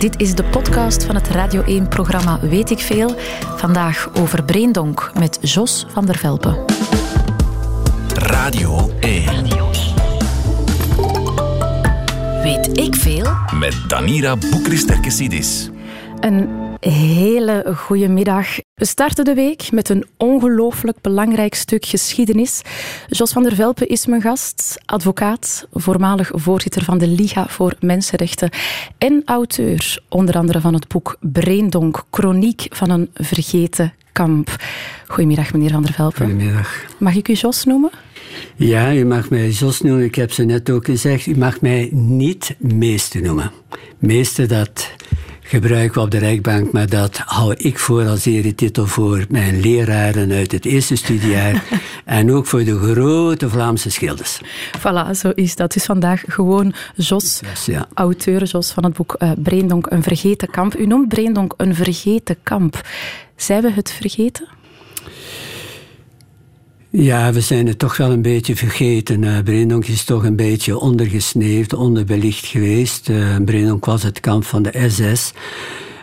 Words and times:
Dit 0.00 0.20
is 0.20 0.34
de 0.34 0.44
podcast 0.44 1.04
van 1.04 1.14
het 1.14 1.28
Radio 1.28 1.82
1-programma 1.82 2.40
Weet 2.40 2.70
ik 2.70 2.78
Veel. 2.78 3.14
Vandaag 3.56 4.10
over 4.14 4.44
Breendonk 4.44 5.10
met 5.18 5.38
Jos 5.40 5.86
van 5.88 6.06
der 6.06 6.16
Velpen. 6.16 6.64
Radio 8.14 8.90
1. 9.00 9.24
Weet 12.42 12.78
ik 12.78 12.94
Veel? 12.94 13.26
Met 13.58 13.84
Danira 13.88 14.36
Boekristerkesidis. 14.50 15.70
Een 16.20 16.48
hele 16.80 17.72
goede 17.76 18.08
middag. 18.08 18.46
We 18.80 18.86
starten 18.86 19.24
de 19.24 19.34
week 19.34 19.72
met 19.72 19.88
een 19.88 20.04
ongelooflijk 20.16 21.00
belangrijk 21.00 21.54
stuk 21.54 21.86
geschiedenis. 21.86 22.62
Jos 23.08 23.32
van 23.32 23.42
der 23.42 23.54
Velpen 23.54 23.88
is 23.88 24.06
mijn 24.06 24.22
gast, 24.22 24.78
advocaat, 24.84 25.66
voormalig 25.72 26.30
voorzitter 26.34 26.84
van 26.84 26.98
de 26.98 27.06
Liga 27.06 27.48
voor 27.48 27.74
Mensenrechten 27.80 28.50
en 28.98 29.22
auteur, 29.24 30.02
onder 30.08 30.34
andere 30.34 30.60
van 30.60 30.74
het 30.74 30.88
boek 30.88 31.16
Breendonk, 31.20 32.04
chroniek 32.10 32.66
van 32.68 32.90
een 32.90 33.10
vergeten 33.14 33.92
kamp. 34.12 34.56
Goedemiddag, 35.06 35.52
meneer 35.52 35.70
van 35.70 35.82
der 35.82 35.92
Velpen. 35.92 36.26
Goedemiddag. 36.26 36.84
Mag 36.98 37.14
ik 37.14 37.28
u 37.28 37.32
Jos 37.32 37.64
noemen? 37.64 37.90
Ja, 38.56 38.94
u 38.94 39.04
mag 39.04 39.30
mij 39.30 39.50
Jos 39.50 39.80
noemen. 39.80 40.04
Ik 40.04 40.14
heb 40.14 40.32
ze 40.32 40.44
net 40.44 40.70
ook 40.70 40.84
gezegd. 40.84 41.26
U 41.26 41.36
mag 41.36 41.60
mij 41.60 41.88
niet 41.92 42.56
meester 42.58 43.22
noemen. 43.22 43.50
Meester, 43.98 44.48
dat 44.48 44.90
gebruiken 45.50 45.94
we 45.94 46.00
op 46.00 46.10
de 46.10 46.18
rechtbank, 46.18 46.72
maar 46.72 46.88
dat 46.88 47.16
hou 47.16 47.54
ik 47.56 47.78
voor 47.78 48.06
als 48.06 48.26
eretitel 48.26 48.86
voor 48.86 49.24
mijn 49.28 49.60
leraren 49.60 50.32
uit 50.32 50.52
het 50.52 50.64
eerste 50.64 50.96
studiejaar 50.96 51.64
en 52.04 52.32
ook 52.32 52.46
voor 52.46 52.64
de 52.64 52.78
grote 52.78 53.48
Vlaamse 53.48 53.90
schilders. 53.90 54.40
Voilà, 54.78 55.10
zo 55.16 55.30
is 55.34 55.56
dat. 55.56 55.72
Dus 55.72 55.84
vandaag 55.84 56.22
gewoon 56.26 56.74
Jos, 56.96 57.40
ja. 57.66 57.88
auteur 57.94 58.44
Jos 58.44 58.70
van 58.70 58.84
het 58.84 58.92
boek 58.92 59.16
uh, 59.18 59.30
Breendonk, 59.38 59.86
een 59.90 60.02
vergeten 60.02 60.50
kamp. 60.50 60.78
U 60.78 60.86
noemt 60.86 61.08
Breendonk 61.08 61.54
een 61.56 61.74
vergeten 61.74 62.36
kamp. 62.42 62.80
Zijn 63.36 63.62
we 63.62 63.72
het 63.72 63.92
vergeten? 63.92 64.59
Ja, 66.92 67.32
we 67.32 67.40
zijn 67.40 67.66
het 67.66 67.78
toch 67.78 67.96
wel 67.96 68.10
een 68.10 68.22
beetje 68.22 68.56
vergeten. 68.56 69.22
Uh, 69.48 69.88
is 69.88 70.04
toch 70.04 70.24
een 70.24 70.36
beetje 70.36 70.78
ondergesneeuwd, 70.78 71.72
onderbelicht 71.72 72.46
geweest. 72.46 73.08
Uh, 73.08 73.72
was 73.80 74.02
het 74.02 74.20
kamp 74.20 74.44
van 74.44 74.62
de 74.62 74.86
SS. 74.88 75.32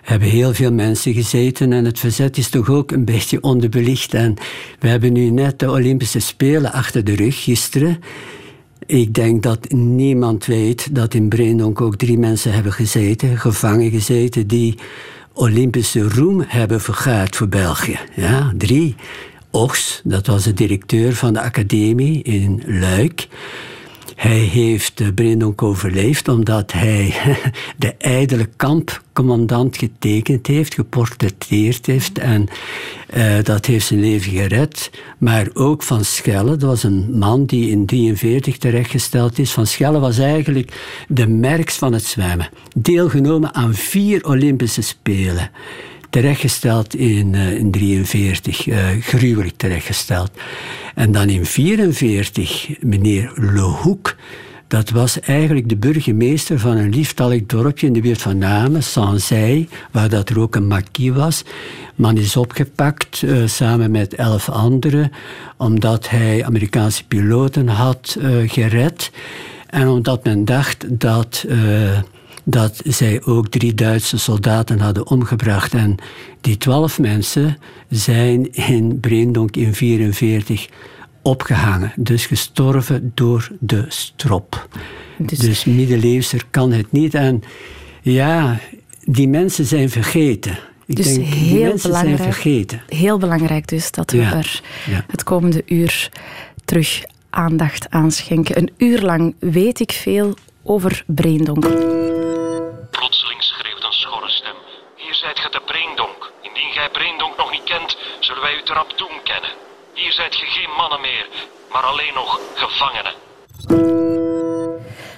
Er 0.04 0.14
hebben 0.14 0.28
heel 0.28 0.54
veel 0.54 0.72
mensen 0.72 1.14
gezeten 1.14 1.74
en 1.74 1.86
het 1.86 2.00
verzet 2.00 2.38
is 2.38 2.50
toch 2.50 2.70
ook 2.70 2.92
een 2.92 3.06
beetje 3.06 3.42
onderbelicht. 3.42 4.14
En 4.14 4.34
we 4.80 4.88
hebben 4.88 5.14
nu 5.14 5.30
net 5.30 5.60
de 5.60 5.72
Olympische 5.72 6.20
Spelen 6.20 6.72
achter 6.72 7.04
de 7.04 7.16
rug 7.16 7.44
gisteren. 7.44 8.00
Ik 8.86 9.14
denk 9.14 9.44
dat 9.44 9.72
niemand 9.72 10.46
weet 10.46 10.96
dat 10.96 11.14
in 11.14 11.30
Breendonk 11.30 11.82
ook 11.82 11.96
drie 11.96 12.18
mensen 12.18 12.54
hebben 12.54 12.74
gezeten, 12.74 13.38
gevangen 13.38 13.92
gezeten, 13.92 14.48
die 14.48 14.76
Olympische 15.34 16.10
roem 16.10 16.44
hebben 16.48 16.82
vergaard 16.82 17.36
voor 17.36 17.48
België. 17.48 18.00
Ja, 18.16 18.54
drie. 18.58 18.96
Oks, 19.58 20.02
dat 20.04 20.28
was 20.28 20.44
de 20.44 20.54
directeur 20.54 21.16
van 21.16 21.34
de 21.34 21.42
academie 21.42 22.24
in 22.24 22.64
Luik. 22.66 23.28
Hij 24.16 24.38
heeft 24.38 25.16
Breendonk 25.16 25.62
overleefd 25.62 26.28
omdat 26.28 26.72
hij 26.72 27.14
de 27.78 27.96
ijdele 27.98 28.50
kampcommandant 28.56 29.78
getekend 29.78 30.48
heeft, 30.48 30.74
geportretteerd 30.74 31.86
heeft. 31.86 32.18
En 32.18 32.48
uh, 33.16 33.44
dat 33.44 33.66
heeft 33.66 33.86
zijn 33.86 34.00
leven 34.00 34.32
gered. 34.32 34.90
Maar 35.18 35.48
ook 35.54 35.84
Van 35.84 36.06
Schelle, 36.06 36.50
dat 36.56 36.62
was 36.62 36.84
een 36.84 37.18
man 37.18 37.46
die 37.46 37.70
in 37.70 37.86
1943 37.86 38.58
terechtgesteld 38.58 39.40
is. 39.40 39.52
Van 39.52 39.68
Schelle 39.68 40.00
was 40.00 40.18
eigenlijk 40.18 41.04
de 41.08 41.28
merks 41.28 41.76
van 41.76 41.94
het 41.94 42.04
zwemmen. 42.04 42.50
Deelgenomen 42.76 43.54
aan 43.54 43.74
vier 43.74 44.26
Olympische 44.26 44.82
Spelen 44.82 45.52
terechtgesteld 46.22 46.96
in 46.96 47.32
1943, 47.32 48.67
uh, 48.67 48.95
uh, 48.95 49.04
gruwelijk 49.04 49.58
terechtgesteld. 49.58 50.32
En 50.95 51.11
dan 51.11 51.30
in 51.30 51.45
1944, 51.45 52.70
meneer 52.80 53.32
Le 53.36 53.61
Hoek, 53.61 54.16
dat 54.67 54.89
was 54.89 55.20
eigenlijk 55.20 55.70
de 55.70 55.76
burgemeester 55.76 56.60
van 56.60 56.78
een 56.78 56.89
lieftallig 56.89 57.45
dorpje 57.45 57.88
in 57.88 57.94
de 57.94 58.02
buurt 58.02 58.22
van 58.22 58.38
Namen, 58.38 58.83
Sanzij, 58.83 59.67
waar 59.92 60.10
dat 60.10 60.30
er 60.30 60.39
ook 60.39 60.55
een 60.55 60.67
maquis 60.67 61.10
was. 61.10 61.44
Man 61.95 62.17
is 62.17 62.38
opgepakt 62.38 63.22
uh, 63.22 63.48
samen 63.48 63.92
met 63.92 64.16
elf 64.16 64.49
anderen, 64.49 65.11
omdat 65.58 66.10
hij 66.10 66.45
Amerikaanse 66.45 67.05
piloten 67.05 67.67
had 67.67 68.17
gered. 68.45 69.11
En 69.70 69.88
omdat 69.88 70.23
men 70.23 70.45
dacht 70.45 70.99
dat 70.99 71.45
dat 72.50 72.82
zij 72.84 73.24
ook 73.24 73.48
drie 73.48 73.74
Duitse 73.74 74.18
soldaten 74.18 74.80
hadden 74.80 75.08
omgebracht. 75.08 75.74
En 75.74 75.96
die 76.42 76.58
twaalf 76.58 77.00
mensen 77.00 77.58
zijn 77.90 78.54
in 78.54 79.00
Breendonk 79.00 79.56
in 79.56 79.74
1944 79.74 80.68
opgehangen. 81.22 81.92
Dus 81.96 82.26
gestorven 82.26 83.12
door 83.16 83.52
de 83.60 83.86
strop. 83.88 84.68
Dus, 85.18 85.40
dus 85.40 85.66
middeleeuwser 85.66 86.42
kan 86.50 86.72
het 86.72 86.92
niet. 86.92 87.14
En 87.14 87.44
ja, 88.02 88.60
die 89.04 89.28
mensen 89.28 89.66
zijn 89.66 89.90
vergeten. 89.90 90.60
Ik 90.86 90.96
dus 90.96 91.14
denk, 91.14 91.26
heel 91.26 91.76
belangrijk. 91.82 92.80
Heel 92.88 93.18
belangrijk 93.18 93.68
dus 93.68 93.92
dat 93.92 94.12
we 94.12 94.18
Ja, 94.18 94.34
er 94.34 94.62
ja. 94.90 95.06
het 95.08 95.24
komende 95.24 95.64
uur 95.66 96.10
terug 96.66 97.04
aandacht 97.30 97.90
aan 97.90 98.12
schenken. 98.12 98.58
Een 98.58 98.72
uur 98.78 99.02
lang 99.02 99.36
weet 99.40 99.80
ik 99.80 99.92
veel 99.92 100.34
over 100.64 101.04
Breendonk. 101.08 101.66
Zijt 105.17 105.39
ge 105.39 105.50
te 105.50 105.61
Breendonk. 105.66 106.32
Indien 106.42 106.72
gij 106.72 106.89
Breendonk 106.89 107.38
nog 107.38 107.52
niet 107.52 107.64
kent, 107.64 107.98
zullen 108.20 108.42
wij 108.42 108.55
u 108.55 108.61
te 108.64 108.73
rap 108.73 108.98
doen 108.98 109.16
kennen. 109.23 109.50
Hier 109.94 110.11
zijt 110.11 110.36
ge 110.36 110.45
geen 110.45 110.70
mannen 110.78 111.02
meer, 111.02 111.28
maar 111.72 111.83
alleen 111.83 112.14
nog 112.14 112.39
gevangenen. 112.54 113.14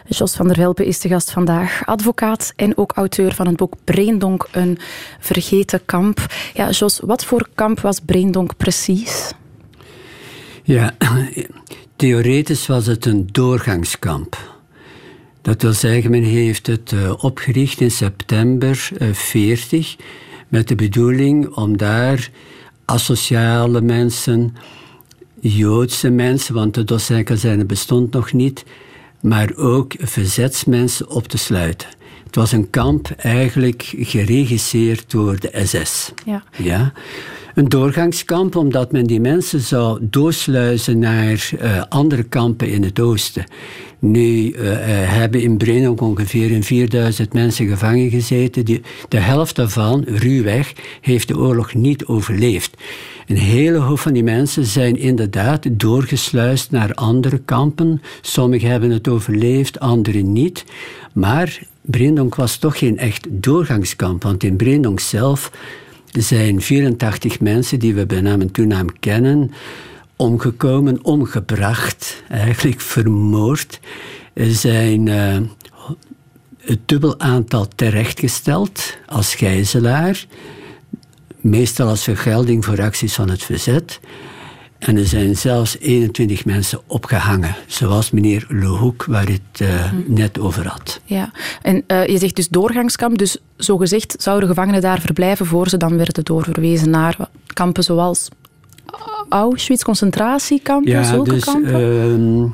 Jos 0.06 0.36
van 0.36 0.48
der 0.48 0.56
Velpen 0.56 0.86
is 0.86 1.00
de 1.00 1.10
gast 1.10 1.32
vandaag, 1.32 1.86
advocaat 1.86 2.54
en 2.56 2.78
ook 2.78 2.92
auteur 2.92 3.34
van 3.34 3.48
het 3.48 3.56
boek 3.56 3.74
Breendonk, 3.84 4.48
een 4.52 4.78
vergeten 5.20 5.86
kamp. 5.86 6.20
Ja, 6.54 6.70
Jos, 6.70 7.00
wat 7.00 7.26
voor 7.26 7.50
kamp 7.56 7.80
was 7.80 8.00
Breendonk 8.00 8.58
precies? 8.58 9.31
Ja, 10.64 10.96
theoretisch 11.96 12.68
was 12.68 12.86
het 12.86 13.06
een 13.06 13.28
doorgangskamp. 13.31 14.59
Dat 15.42 15.62
wil 15.62 15.74
zeggen, 15.74 16.12
men 16.12 16.24
heeft 16.24 16.68
het 16.68 16.92
uh, 16.92 17.24
opgericht 17.24 17.82
in 17.82 17.92
september 17.92 18.90
uh, 19.02 19.14
40 19.14 19.96
met 20.48 20.68
de 20.68 20.76
bedoeling 20.76 21.56
om 21.56 21.78
daar 21.78 22.30
asociale 22.86 23.82
mensen, 23.82 24.56
Joodse 25.40 26.10
mensen, 26.10 26.54
want 26.54 26.74
de 26.74 26.84
docentskazerne 26.84 27.66
bestond 27.66 28.12
nog 28.12 28.34
niet, 28.34 28.66
maar 29.22 29.56
ook 29.56 29.94
verzetsmensen 30.00 31.10
op 31.10 31.28
te 31.28 31.38
sluiten. 31.38 31.88
Het 32.26 32.36
was 32.36 32.52
een 32.52 32.70
kamp 32.70 33.10
eigenlijk 33.18 33.94
geregisseerd 33.98 35.12
door 35.12 35.40
de 35.40 35.62
SS. 35.66 36.12
Ja. 36.26 36.44
Ja? 36.58 36.94
Een 37.54 37.70
doorgangskamp 37.70 38.56
omdat 38.56 38.92
men 38.92 39.04
die 39.04 39.20
mensen 39.20 39.60
zou 39.60 40.00
doorsluizen 40.02 41.00
naar 41.00 41.50
uh, 41.62 41.84
andere 41.90 42.24
kampen 42.24 42.70
in 42.70 42.84
het 42.84 43.00
oosten. 43.00 43.46
Nu 44.00 44.52
uh, 44.52 44.56
hebben 45.10 45.42
in 45.42 45.58
Breendonk 45.58 46.02
ongeveer 46.02 46.52
in 46.52 46.64
4000 46.64 47.34
mensen 47.34 47.68
gevangen 47.68 48.10
gezeten. 48.10 48.66
Die, 48.66 48.82
de 49.10 49.18
helft 49.18 49.56
daarvan, 49.56 50.04
ruwweg, 50.08 50.74
heeft 51.02 51.28
de 51.28 51.38
oorlog 51.38 51.74
niet 51.74 52.06
overleefd. 52.06 52.78
Een 53.28 53.38
hele 53.38 53.78
hoop 53.78 54.00
van 54.00 54.14
die 54.14 54.24
mensen 54.24 54.66
zijn 54.66 54.98
inderdaad 54.98 55.66
doorgesluist 55.72 56.72
naar 56.72 56.94
andere 56.94 57.38
kampen. 57.38 58.02
Sommigen 58.22 58.70
hebben 58.70 58.90
het 58.90 59.08
overleefd, 59.08 59.80
anderen 59.80 60.31
niet. 60.31 60.66
Maar 61.13 61.60
Breendonk 61.81 62.36
was 62.36 62.57
toch 62.57 62.78
geen 62.78 62.98
echt 62.98 63.28
doorgangskamp, 63.30 64.24
want 64.24 64.44
in 64.44 64.56
Breendonk 64.56 65.00
zelf 65.00 65.51
zijn 66.12 66.62
84 66.62 67.40
mensen 67.40 67.80
die 67.80 67.94
we 67.94 68.06
bij 68.06 68.22
naam 68.22 68.42
en 68.42 68.51
toenaam 68.51 69.00
kennen, 69.00 69.51
omgekomen, 70.19 71.04
omgebracht, 71.04 72.24
eigenlijk 72.30 72.81
vermoord. 72.81 73.80
Er 74.33 74.51
zijn 74.51 75.06
uh, 75.06 75.38
het 76.57 76.80
dubbel 76.86 77.19
aantal 77.19 77.68
terechtgesteld 77.75 78.98
als 79.06 79.36
gijzelaar, 79.36 80.25
meestal 81.38 81.88
als 81.88 82.04
vergelding 82.04 82.66
voor 82.66 82.81
acties 82.81 83.13
van 83.13 83.30
het 83.30 83.44
verzet. 83.44 84.00
En 84.77 84.98
er 84.98 85.06
zijn 85.06 85.38
zelfs 85.38 85.77
21 85.77 86.45
mensen 86.45 86.81
opgehangen, 86.88 87.56
zoals 87.68 88.12
meneer 88.12 88.45
Le 88.50 88.65
Hoek, 88.65 89.06
waar 89.06 89.27
het 89.27 89.62
uh, 89.62 89.83
hm. 89.83 89.95
net 90.07 90.39
over 90.39 90.68
had. 90.68 91.01
Ja, 91.06 91.31
en 91.62 91.83
uh, 91.88 92.07
je 92.07 92.18
zegt 92.18 92.36
dus 92.36 92.48
doorgangskamp, 92.48 93.18
dus 93.18 93.38
zogezegd 93.57 94.15
zouden 94.18 94.50
gevangenen 94.50 94.81
daar 94.81 95.00
verblijven 95.00 95.45
voor 95.45 95.69
ze 95.69 95.77
dan 95.77 95.98
werden 95.98 96.24
doorverwezen 96.24 96.89
naar 96.89 97.18
kampen 97.54 97.83
zoals 97.83 98.30
Auschwitz, 99.30 99.83
concentratiekampen, 99.83 100.91
ja, 100.91 101.03
zulke 101.03 101.30
dus, 101.30 101.44
kampen? 101.44 101.74
Uh, 101.74 102.51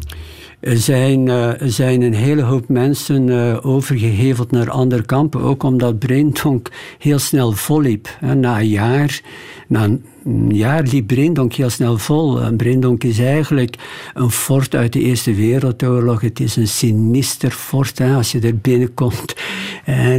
Er 0.59 0.77
zijn, 0.77 1.27
er 1.27 1.71
zijn 1.71 2.01
een 2.01 2.13
hele 2.13 2.41
hoop 2.41 2.69
mensen 2.69 3.63
overgeheveld 3.63 4.51
naar 4.51 4.69
andere 4.69 5.05
kampen, 5.05 5.41
ook 5.41 5.63
omdat 5.63 5.99
Breendonk 5.99 6.71
heel 6.99 7.19
snel 7.19 7.51
volliep. 7.51 8.17
Na 8.21 8.59
een 8.59 8.67
jaar 8.67 9.21
na 9.67 9.83
een 9.83 10.55
jaar 10.55 10.83
liep 10.83 11.07
Brindonk 11.07 11.53
heel 11.53 11.69
snel 11.69 11.97
vol. 11.97 12.55
Brindonk 12.55 13.03
is 13.03 13.19
eigenlijk 13.19 13.75
een 14.13 14.31
fort 14.31 14.75
uit 14.75 14.93
de 14.93 14.99
Eerste 14.99 15.33
Wereldoorlog. 15.33 16.21
Het 16.21 16.39
is 16.39 16.55
een 16.55 16.67
sinister 16.67 17.51
fort 17.51 17.99
als 18.01 18.31
je 18.31 18.39
er 18.39 18.57
binnenkomt. 18.57 19.35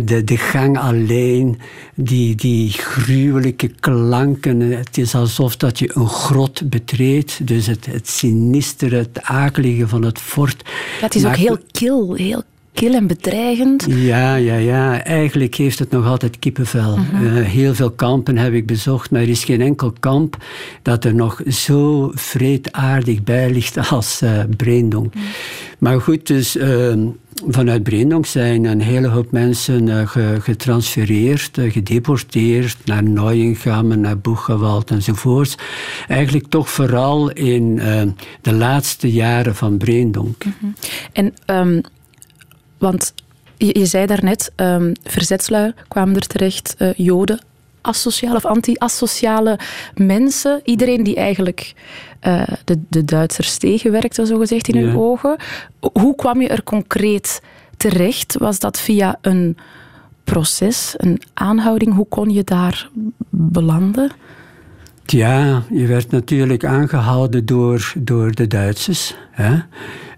De, 0.05 0.23
de 0.25 0.37
gang 0.37 0.79
alleen, 0.79 1.61
die, 1.95 2.35
die 2.35 2.71
gruwelijke 2.73 3.69
klanken. 3.69 4.61
Het 4.61 4.99
is 4.99 5.15
alsof 5.15 5.57
dat 5.57 5.79
je 5.79 5.91
een 5.95 6.09
grot 6.09 6.71
betreedt. 6.71 7.47
Dus 7.47 7.67
het, 7.67 7.87
het 7.87 8.09
sinistere, 8.09 8.97
het 8.97 9.23
akelige 9.23 9.89
van 9.89 10.03
het 10.03 10.19
fort. 10.19 10.65
Dat 11.01 11.15
is 11.15 11.25
ook 11.25 11.37
heel 11.37 11.59
kil, 11.71 12.15
heel 12.15 12.43
kil 12.77 12.95
en 12.95 13.07
bedreigend. 13.07 13.87
Ja, 13.89 14.35
ja, 14.35 14.57
ja. 14.57 15.03
Eigenlijk 15.05 15.55
heeft 15.55 15.79
het 15.79 15.91
nog 15.91 16.07
altijd 16.07 16.39
kippenvel. 16.39 16.97
Mhm. 16.97 17.27
Eh, 17.27 17.45
heel 17.45 17.75
veel 17.75 17.91
kampen 17.91 18.37
heb 18.37 18.53
ik 18.53 18.67
bezocht, 18.67 19.11
maar 19.11 19.21
er 19.21 19.29
is 19.29 19.45
geen 19.45 19.61
enkel 19.61 19.93
kamp 20.01 20.37
dat 20.83 21.05
er 21.05 21.15
nog 21.15 21.41
zo 21.49 22.11
vreedaardig 22.15 23.23
bij 23.23 23.51
ligt 23.51 23.79
als 23.91 24.23
uh, 24.23 24.41
Breendonk. 24.57 25.15
Mhm. 25.15 25.25
Maar 25.79 26.01
goed, 26.01 26.27
dus 26.27 26.57
ehm, 26.57 27.07
vanuit 27.49 27.83
Breendonk 27.83 28.27
zijn 28.27 28.65
een 28.65 28.81
hele 28.81 29.09
hoop 29.09 29.31
mensen 29.31 29.87
uh, 29.87 30.09
getransfereerd, 30.41 31.59
gedeporteerd 31.69 32.77
naar 32.85 33.03
Neuengamme, 33.03 33.97
naar 33.97 34.19
Boegewald 34.19 34.91
enzovoorts. 34.91 35.57
Eigenlijk 36.09 36.47
toch 36.49 36.71
vooral 36.71 37.31
in 37.31 37.81
de 38.41 38.53
laatste 38.53 39.13
jaren 39.13 39.55
van 39.55 39.77
Breendonk. 39.77 40.45
Mhm. 40.45 40.67
En 41.13 41.35
um, 41.47 41.83
want 42.79 43.15
je, 43.57 43.79
je 43.79 43.87
zei 43.87 44.07
daarnet, 44.07 44.53
um, 44.57 44.93
verzetslui 45.03 45.73
kwamen 45.89 46.15
er 46.15 46.27
terecht, 46.27 46.75
uh, 46.79 46.93
joden, 46.95 47.41
asociale 47.81 48.37
of 48.37 48.45
anti-asociale 48.45 49.59
mensen. 49.95 50.61
Iedereen 50.65 51.03
die 51.03 51.17
eigenlijk 51.17 51.75
uh, 52.27 52.43
de, 52.65 52.81
de 52.89 53.05
Duitsers 53.05 53.57
tegenwerkte, 53.57 54.27
zogezegd, 54.27 54.69
in 54.69 54.85
hun 54.85 54.97
ogen. 54.97 55.37
Hoe 55.93 56.15
kwam 56.15 56.41
je 56.41 56.49
er 56.49 56.63
concreet 56.63 57.43
terecht? 57.77 58.37
Was 58.39 58.59
dat 58.59 58.81
via 58.81 59.19
een 59.21 59.57
proces, 60.25 60.95
een 60.97 61.23
aanhouding? 61.35 61.95
Hoe 61.95 62.09
kon 62.09 62.31
je 62.31 62.45
daar 62.45 62.89
belanden? 63.31 64.11
Ja, 65.07 65.63
je 65.71 65.87
werd 65.87 66.11
natuurlijk 66.11 66.65
aangehouden 66.65 67.47
door, 67.47 67.93
door 67.99 68.35
de 68.35 68.47
Duitsers. 68.47 69.15
Hè? 69.31 69.55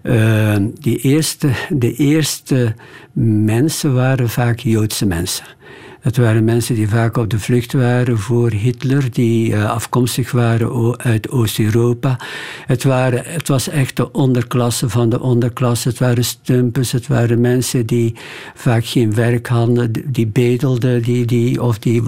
Uh, 0.03 0.67
die 0.79 0.97
eerste, 0.97 1.49
de 1.69 1.93
eerste 1.93 2.73
mensen 3.13 3.93
waren 3.93 4.29
vaak 4.29 4.59
Joodse 4.59 5.05
mensen. 5.05 5.45
Het 5.99 6.17
waren 6.17 6.43
mensen 6.43 6.75
die 6.75 6.89
vaak 6.89 7.17
op 7.17 7.29
de 7.29 7.39
vlucht 7.39 7.73
waren 7.73 8.17
voor 8.17 8.51
Hitler, 8.51 9.11
die 9.11 9.51
uh, 9.51 9.69
afkomstig 9.69 10.31
waren 10.31 10.97
uit 10.97 11.29
Oost-Europa. 11.29 12.19
Het, 12.65 12.83
waren, 12.83 13.23
het 13.25 13.47
was 13.47 13.69
echt 13.69 13.95
de 13.95 14.11
onderklasse 14.11 14.89
van 14.89 15.09
de 15.09 15.19
onderklasse. 15.19 15.89
Het 15.89 15.99
waren 15.99 16.25
stumpers, 16.25 16.91
het 16.91 17.07
waren 17.07 17.41
mensen 17.41 17.85
die 17.85 18.15
vaak 18.55 18.85
geen 18.85 19.15
werk 19.15 19.47
hadden, 19.47 19.91
die 20.05 20.27
bedelden, 20.27 21.01
die, 21.01 21.25
die, 21.25 21.61
of 21.61 21.79
die 21.79 22.01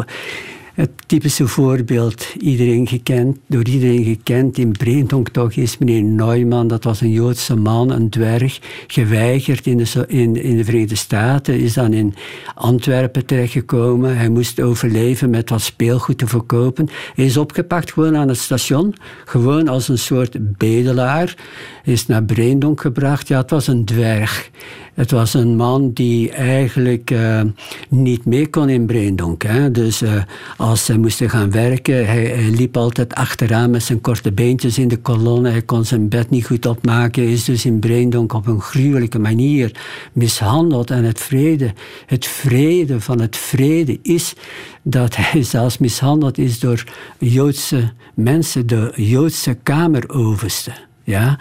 het 0.82 0.92
typische 1.06 1.48
voorbeeld, 1.48 2.28
iedereen 2.40 2.88
gekend, 2.88 3.38
door 3.48 3.64
iedereen 3.64 4.04
gekend 4.04 4.58
in 4.58 4.72
Breendonk 4.72 5.30
toch, 5.30 5.54
is 5.54 5.78
meneer 5.78 6.04
Neumann. 6.04 6.68
Dat 6.68 6.84
was 6.84 7.02
een 7.02 7.12
Joodse 7.12 7.56
man, 7.56 7.92
een 7.92 8.10
dwerg, 8.10 8.60
geweigerd 8.88 9.68
in 9.68 9.78
de, 9.78 10.06
in, 10.08 10.36
in 10.44 10.58
de 10.58 10.64
Verenigde 10.64 10.96
Staten. 10.96 11.60
Is 11.60 11.74
dan 11.74 11.94
in 11.94 12.14
Antwerpen 12.56 13.26
terechtgekomen. 13.26 14.18
Hij 14.18 14.30
moest 14.30 14.62
overleven 14.62 15.30
met 15.30 15.50
wat 15.50 15.62
speelgoed 15.62 16.18
te 16.18 16.28
verkopen. 16.28 16.90
Hij 17.16 17.26
is 17.26 17.38
opgepakt 17.38 17.92
gewoon 17.92 18.16
aan 18.16 18.28
het 18.28 18.38
station. 18.38 18.96
Gewoon 19.26 19.68
als 19.68 19.88
een 19.88 19.98
soort 19.98 20.58
bedelaar. 20.58 21.36
Is 21.84 22.08
naar 22.08 22.24
Breendonk 22.24 22.82
gebracht. 22.82 23.28
Ja, 23.28 23.38
het 23.38 23.50
was 23.50 23.68
een 23.68 23.86
dwerg. 23.86 24.50
Het 24.94 25.12
was 25.12 25.34
een 25.34 25.56
man 25.56 25.92
die 25.94 26.32
eigenlijk 26.32 27.12
uh, 27.12 27.42
niet 27.90 28.26
mee 28.26 28.48
kon 28.48 28.70
in 28.70 28.86
Breendonk. 28.86 29.44
Hè. 29.44 29.72
Dus 29.72 30.02
uh, 30.02 30.24
als 30.58 30.86
ze 30.86 30.98
moesten 30.98 31.30
gaan 31.30 31.52
werken, 31.52 32.06
hij, 32.06 32.26
hij, 32.26 32.50
liep 32.50 32.78
altijd 32.78 33.14
achteraan 33.14 33.70
met 33.70 33.84
zijn 33.84 34.02
korte 34.02 34.32
beentjes 34.32 34.78
in 34.78 34.88
de 34.88 34.98
kolonne. 34.98 35.50
Hij 35.50 35.62
kon 35.62 35.86
zijn 35.86 36.10
bed 36.10 36.30
niet 36.30 36.46
goed 36.46 36.66
opmaken. 36.66 37.28
Is 37.28 37.44
dus 37.44 37.66
in 37.66 37.80
Breendonk 37.80 38.34
op 38.34 38.48
een 38.48 38.62
gruwelijke 38.62 39.20
manier 39.20 39.72
mishandeld. 40.14 40.92
En 40.92 41.04
het 41.04 41.20
vrede, 41.20 41.74
het 42.06 42.26
vrede 42.26 43.02
van 43.02 43.22
het 43.22 43.38
vrede 43.38 44.00
is 44.02 44.34
dat 44.82 45.16
hij 45.16 45.44
zelfs 45.56 45.78
mishandeld 45.78 46.38
is 46.38 46.60
door 46.60 46.84
Joodse 47.20 47.92
mensen, 48.14 48.68
de 48.68 48.94
Joodse 48.96 49.54
kameroverste 49.54 50.90
ja, 51.12 51.38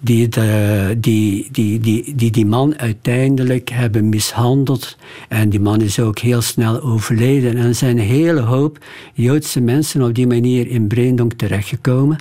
die, 0.00 0.28
de, 0.28 0.96
die, 0.98 1.48
die, 1.52 1.80
die, 1.80 2.14
die 2.14 2.30
die 2.30 2.46
man 2.46 2.78
uiteindelijk 2.78 3.70
hebben 3.70 4.08
mishandeld. 4.08 4.96
En 5.28 5.48
die 5.48 5.60
man 5.60 5.80
is 5.80 6.00
ook 6.00 6.18
heel 6.18 6.40
snel 6.42 6.80
overleden. 6.82 7.56
En 7.56 7.66
er 7.66 7.74
zijn 7.74 7.98
een 7.98 8.04
hele 8.04 8.40
hoop 8.40 8.78
Joodse 9.14 9.60
mensen 9.60 10.02
op 10.02 10.14
die 10.14 10.26
manier 10.26 10.68
in 10.68 10.86
Breendonk 10.86 11.32
terechtgekomen. 11.32 12.18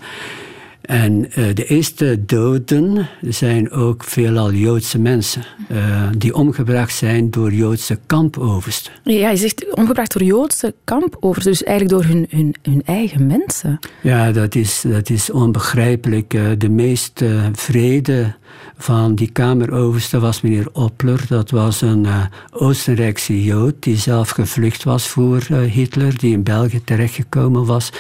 En 0.82 1.26
uh, 1.26 1.54
de 1.54 1.66
eerste 1.66 2.26
doden 2.26 3.08
zijn 3.22 3.72
ook 3.72 4.04
veelal 4.04 4.52
Joodse 4.52 5.00
mensen, 5.00 5.44
uh, 5.72 6.10
die 6.18 6.36
omgebracht 6.36 6.96
zijn 6.96 7.30
door 7.30 7.54
Joodse 7.54 8.00
kampoversten. 8.06 8.94
Ja, 9.04 9.30
je 9.30 9.38
zegt 9.38 9.76
omgebracht 9.76 10.14
door 10.14 10.24
Joodse 10.24 10.76
kampoversten, 10.84 11.52
dus 11.52 11.64
eigenlijk 11.64 12.02
door 12.02 12.12
hun, 12.14 12.28
hun, 12.30 12.56
hun 12.62 12.82
eigen 12.86 13.28
mensen. 13.28 13.80
Ja, 14.02 14.32
dat 14.32 14.56
is, 14.56 14.84
dat 14.88 15.10
is 15.10 15.32
onbegrijpelijk. 15.32 16.34
Uh, 16.34 16.50
de 16.58 16.70
meest 16.70 17.24
vrede 17.54 18.36
van 18.78 19.16
die 19.16 19.32
kameroverste 19.32 20.20
was 20.20 20.42
meneer 20.42 20.68
Oppler. 20.74 21.26
Dat 21.28 21.50
was 21.50 21.82
een 21.82 22.08
Oostenrijkse 22.52 23.44
Jood 23.44 23.76
die 23.80 23.98
zelf 23.98 24.30
gevlucht 24.30 24.84
was 24.84 25.08
voor 25.08 25.42
Hitler, 25.52 26.18
die 26.18 26.34
in 26.34 26.44
België 26.44 26.84
terechtgekomen 26.84 27.66
was 27.66 27.92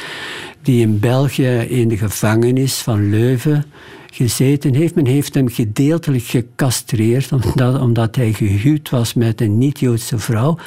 die 0.61 0.81
in 0.81 0.99
België 0.99 1.57
in 1.57 1.87
de 1.87 1.97
gevangenis 1.97 2.75
van 2.75 3.09
Leuven 3.09 3.65
gezeten 4.11 4.73
heeft. 4.73 4.95
Men 4.95 5.05
heeft 5.05 5.33
hem 5.33 5.49
gedeeltelijk 5.49 6.23
gecastreerd, 6.23 7.31
omdat, 7.31 7.81
omdat 7.81 8.15
hij 8.15 8.33
gehuwd 8.33 8.89
was 8.89 9.13
met 9.13 9.41
een 9.41 9.57
niet-Joodse 9.57 10.17
vrouw. 10.17 10.57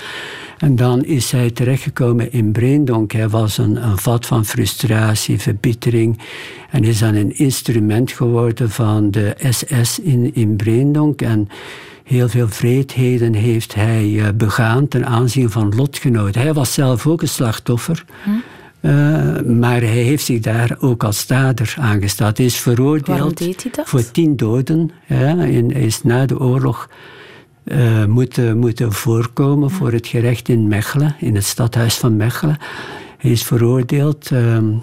En 0.59 0.76
dan 0.76 1.04
is 1.04 1.30
hij 1.30 1.50
terechtgekomen 1.50 2.33
in 2.33 2.52
Breendonk. 2.52 3.12
Hij 3.12 3.28
was 3.28 3.59
een, 3.59 3.85
een 3.85 3.99
vat 3.99 4.26
van 4.26 4.45
frustratie, 4.45 5.38
verbittering. 5.38 6.19
En 6.71 6.85
is 6.85 6.99
dan 6.99 7.14
een 7.14 7.38
instrument 7.38 8.12
geworden 8.12 8.71
van 8.71 9.11
de 9.11 9.37
SS 9.50 9.99
in, 9.99 10.35
in 10.35 10.57
Breendonk. 10.57 11.23
En 11.23 11.49
heel 12.04 12.28
veel 12.28 12.49
vreedheden 12.49 13.35
heeft 13.35 13.75
hij 13.75 14.19
eh, 14.19 14.28
begaan 14.35 14.88
ten 14.88 15.07
aanzien 15.07 15.50
van 15.50 15.75
lotgenoten. 15.76 16.40
Hij 16.40 16.54
was 16.54 16.73
zelf 16.73 17.07
ook 17.07 17.23
een 17.23 17.28
slachtoffer. 17.28 18.04
Hm. 18.23 18.30
Uh, 18.85 19.41
maar 19.41 19.81
hij 19.81 19.88
heeft 19.88 20.25
zich 20.25 20.41
daar 20.41 20.76
ook 20.81 21.05
als 21.05 21.26
dader 21.26 21.75
aangesteld. 21.79 22.37
Hij 22.37 22.47
is 22.47 22.57
veroordeeld 22.57 23.45
voor 23.85 24.11
tien 24.11 24.37
doden. 24.37 24.91
Ja, 25.07 25.38
en 25.38 25.71
hij 25.73 25.83
is 25.83 26.03
na 26.03 26.26
de 26.26 26.41
oorlog 26.41 26.88
uh, 27.64 28.05
moeten, 28.05 28.59
moeten 28.59 28.93
voorkomen 28.93 29.71
voor 29.71 29.93
het 29.93 30.07
gerecht 30.07 30.49
in 30.49 30.69
Mechelen, 30.69 31.17
in 31.19 31.35
het 31.35 31.45
stadhuis 31.45 31.95
van 31.95 32.17
Mechelen. 32.17 32.59
Hij 33.19 33.31
is 33.31 33.43
veroordeeld. 33.43 34.31
Um, 34.31 34.83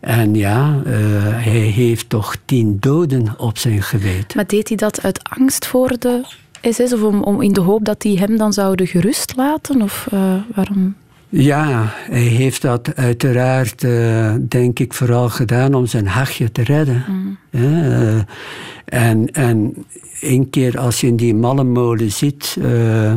en 0.00 0.34
ja, 0.34 0.82
uh, 0.86 0.92
hij 1.22 1.60
heeft 1.60 2.08
toch 2.08 2.36
tien 2.44 2.76
doden 2.80 3.34
op 3.38 3.58
zijn 3.58 3.82
geweten. 3.82 4.36
Maar 4.36 4.46
deed 4.46 4.68
hij 4.68 4.76
dat 4.76 5.02
uit 5.02 5.20
angst 5.38 5.66
voor 5.66 5.96
de 5.98 6.24
SS 6.60 6.92
of 6.92 7.02
om, 7.02 7.22
om 7.22 7.42
in 7.42 7.52
de 7.52 7.60
hoop 7.60 7.84
dat 7.84 8.00
die 8.00 8.18
hem 8.18 8.36
dan 8.36 8.52
zouden 8.52 8.86
gerust 8.86 9.36
laten? 9.36 9.82
Of 9.82 10.06
waarom? 10.54 10.94
Ja, 11.30 11.92
hij 11.92 12.20
heeft 12.20 12.62
dat 12.62 12.96
uiteraard, 12.96 13.82
uh, 13.82 14.34
denk 14.48 14.78
ik, 14.78 14.92
vooral 14.92 15.28
gedaan 15.28 15.74
om 15.74 15.86
zijn 15.86 16.06
hachje 16.06 16.52
te 16.52 16.62
redden. 16.62 17.04
Mm. 17.08 17.38
Uh, 17.50 18.20
en, 18.84 19.30
en 19.32 19.74
één 20.20 20.50
keer 20.50 20.78
als 20.78 21.00
je 21.00 21.06
in 21.06 21.16
die 21.16 21.34
mallenmolen 21.34 22.12
zit. 22.12 22.56
Uh, 22.58 23.12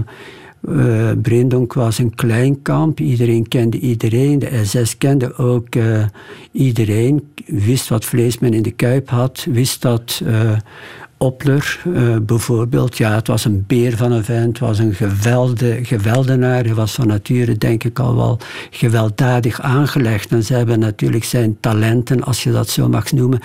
uh, 0.70 1.12
Brindonk 1.22 1.74
was 1.74 1.98
een 1.98 2.16
klein 2.16 2.62
kamp, 2.62 3.00
iedereen 3.00 3.48
kende 3.48 3.80
iedereen. 3.80 4.40
De 4.40 4.62
SS 4.66 4.98
kende 4.98 5.36
ook 5.36 5.68
iedereen, 6.52 7.32
wist 7.46 7.90
wat 7.90 8.06
vlees 8.06 8.40
men 8.40 8.54
in 8.54 8.62
de 8.62 8.72
kuip 8.72 9.10
had, 9.10 9.46
wist 9.50 9.82
dat 9.82 10.22
Opler 11.22 11.82
uh, 11.88 12.16
bijvoorbeeld, 12.22 12.98
ja, 12.98 13.16
het 13.16 13.28
was 13.28 13.46
een 13.46 13.64
beer 13.68 13.98
van 13.98 14.12
een 14.12 14.24
vent, 14.24 14.60
was 14.60 14.80
een 14.80 14.94
gewelde, 14.94 15.80
geweldenaar. 15.86 16.64
Hij 16.64 16.74
was 16.74 16.92
van 16.92 17.08
nature, 17.08 17.58
denk 17.58 17.84
ik, 17.84 18.00
al 18.00 18.16
wel 18.16 18.40
gewelddadig 18.70 19.62
aangelegd. 19.62 20.32
En 20.32 20.44
ze 20.44 20.54
hebben 20.54 20.80
natuurlijk 20.80 21.24
zijn 21.24 21.58
talenten, 21.60 22.24
als 22.24 22.44
je 22.44 22.52
dat 22.52 22.70
zo 22.70 22.90
mag 22.90 23.12
noemen, 23.12 23.40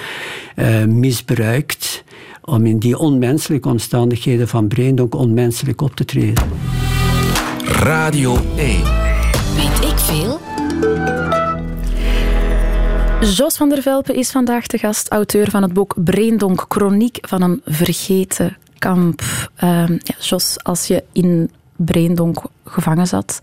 uh, 0.57 0.85
misbruikt 0.85 2.05
om 2.45 2.67
in 2.67 2.79
die 2.79 2.99
onmenselijke 2.99 3.69
omstandigheden 3.69 4.49
van 4.49 4.69
Breendonk 4.69 5.15
onmenselijk 5.15 5.81
op 5.81 5.97
te 5.97 6.05
treden. 6.05 6.45
Radio 7.65 8.37
1. 8.57 8.83
Weet 9.57 9.91
ik 9.91 9.99
veel? 9.99 10.46
Jos 13.21 13.57
van 13.57 13.69
der 13.69 13.83
Velpen 13.83 14.15
is 14.15 14.31
vandaag 14.31 14.67
de 14.67 14.79
gast, 14.79 15.09
auteur 15.09 15.51
van 15.51 15.63
het 15.63 15.73
boek 15.73 15.95
Breendonk, 16.05 16.65
chroniek 16.69 17.19
van 17.21 17.43
een 17.43 17.61
vergeten 17.65 18.57
kamp. 18.79 19.21
Uh, 19.65 19.89
ja, 19.89 20.15
Jos, 20.19 20.57
als 20.63 20.87
je 20.87 21.05
in 21.13 21.51
Breendonk 21.77 22.43
gevangen 22.65 23.07
zat, 23.07 23.41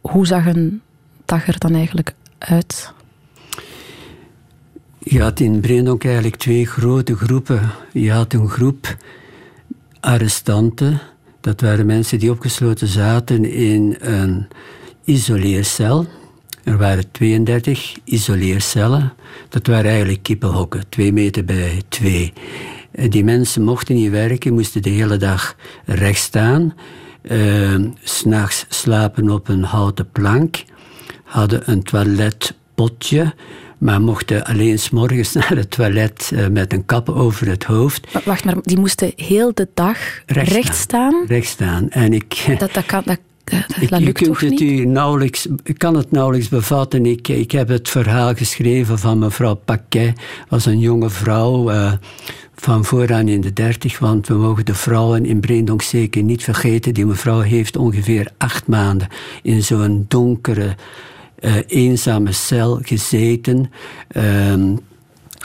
hoe 0.00 0.26
zag 0.26 0.46
een 0.46 0.80
dag 1.24 1.48
er 1.48 1.58
dan 1.58 1.74
eigenlijk 1.74 2.14
uit? 2.38 2.92
Je 4.98 5.22
had 5.22 5.40
in 5.40 5.60
Breendonk 5.60 6.04
eigenlijk 6.04 6.36
twee 6.36 6.66
grote 6.66 7.16
groepen. 7.16 7.70
Je 7.92 8.12
had 8.12 8.32
een 8.32 8.48
groep 8.48 8.96
arrestanten. 10.00 11.00
Dat 11.40 11.60
waren 11.60 11.86
mensen 11.86 12.18
die 12.18 12.30
opgesloten 12.30 12.88
zaten 12.88 13.44
in 13.44 13.96
een 14.00 14.48
isoleercel. 15.04 16.06
Er 16.64 16.76
waren 16.76 17.10
32 17.10 17.96
isoleercellen. 18.04 19.12
Dat 19.48 19.66
waren 19.66 19.90
eigenlijk 19.90 20.22
kippenhokken, 20.22 20.88
twee 20.88 21.12
meter 21.12 21.44
bij 21.44 21.82
twee. 21.88 22.32
Die 23.08 23.24
mensen 23.24 23.62
mochten 23.62 23.94
niet 23.94 24.10
werken, 24.10 24.54
moesten 24.54 24.82
de 24.82 24.90
hele 24.90 25.16
dag 25.16 25.56
recht 25.84 26.20
staan. 26.20 26.74
Uh, 27.22 27.74
S'nachts 28.02 28.66
slapen 28.68 29.30
op 29.30 29.48
een 29.48 29.62
houten 29.62 30.10
plank. 30.10 30.64
Hadden 31.24 31.70
een 31.70 31.82
toiletpotje 31.82 33.34
maar 33.78 34.00
mochten 34.00 34.44
alleen 34.44 34.78
s 34.78 34.90
morgens 34.90 35.32
naar 35.38 35.50
het 35.56 35.70
toilet 35.70 36.30
uh, 36.34 36.46
met 36.46 36.72
een 36.72 36.84
kap 36.84 37.08
over 37.08 37.48
het 37.48 37.64
hoofd. 37.64 38.24
Wacht, 38.24 38.44
maar 38.44 38.56
die 38.62 38.78
moesten 38.78 39.12
heel 39.16 39.54
de 39.54 39.68
dag 39.74 39.98
recht, 40.26 40.52
recht 40.52 40.76
staan? 40.76 41.24
Recht 41.26 41.48
staan. 41.48 41.90
En 41.90 42.12
ik, 42.12 42.56
dat, 42.58 42.72
dat, 42.72 42.86
kan, 42.86 43.02
dat, 43.04 43.18
ik, 43.80 43.90
dat 43.90 44.00
lukt 44.00 44.24
toch 44.24 44.40
het 44.40 44.50
niet? 44.50 44.60
U 44.60 44.84
nauwelijks, 44.84 45.48
ik 45.62 45.78
kan 45.78 45.96
het 45.96 46.10
nauwelijks 46.10 46.48
bevatten. 46.48 47.06
Ik, 47.06 47.28
ik 47.28 47.50
heb 47.50 47.68
het 47.68 47.88
verhaal 47.88 48.34
geschreven 48.34 48.98
van 48.98 49.18
mevrouw 49.18 49.54
Paquet. 49.54 50.20
was 50.48 50.66
een 50.66 50.78
jonge 50.78 51.10
vrouw... 51.10 51.70
Uh, 51.70 51.92
van 52.60 52.84
vooraan 52.84 53.28
in 53.28 53.40
de 53.40 53.52
dertig, 53.52 53.98
want 53.98 54.26
we 54.26 54.34
mogen 54.34 54.64
de 54.64 54.74
vrouwen 54.74 55.26
in 55.26 55.40
Breendonk 55.40 55.82
zeker 55.82 56.22
niet 56.22 56.44
vergeten. 56.44 56.94
Die 56.94 57.06
mevrouw 57.06 57.40
heeft 57.40 57.76
ongeveer 57.76 58.30
acht 58.38 58.66
maanden 58.66 59.08
in 59.42 59.62
zo'n 59.62 60.04
donkere 60.08 60.74
uh, 61.40 61.54
eenzame 61.66 62.32
cel 62.32 62.78
gezeten. 62.82 63.70
Uh, 64.16 64.22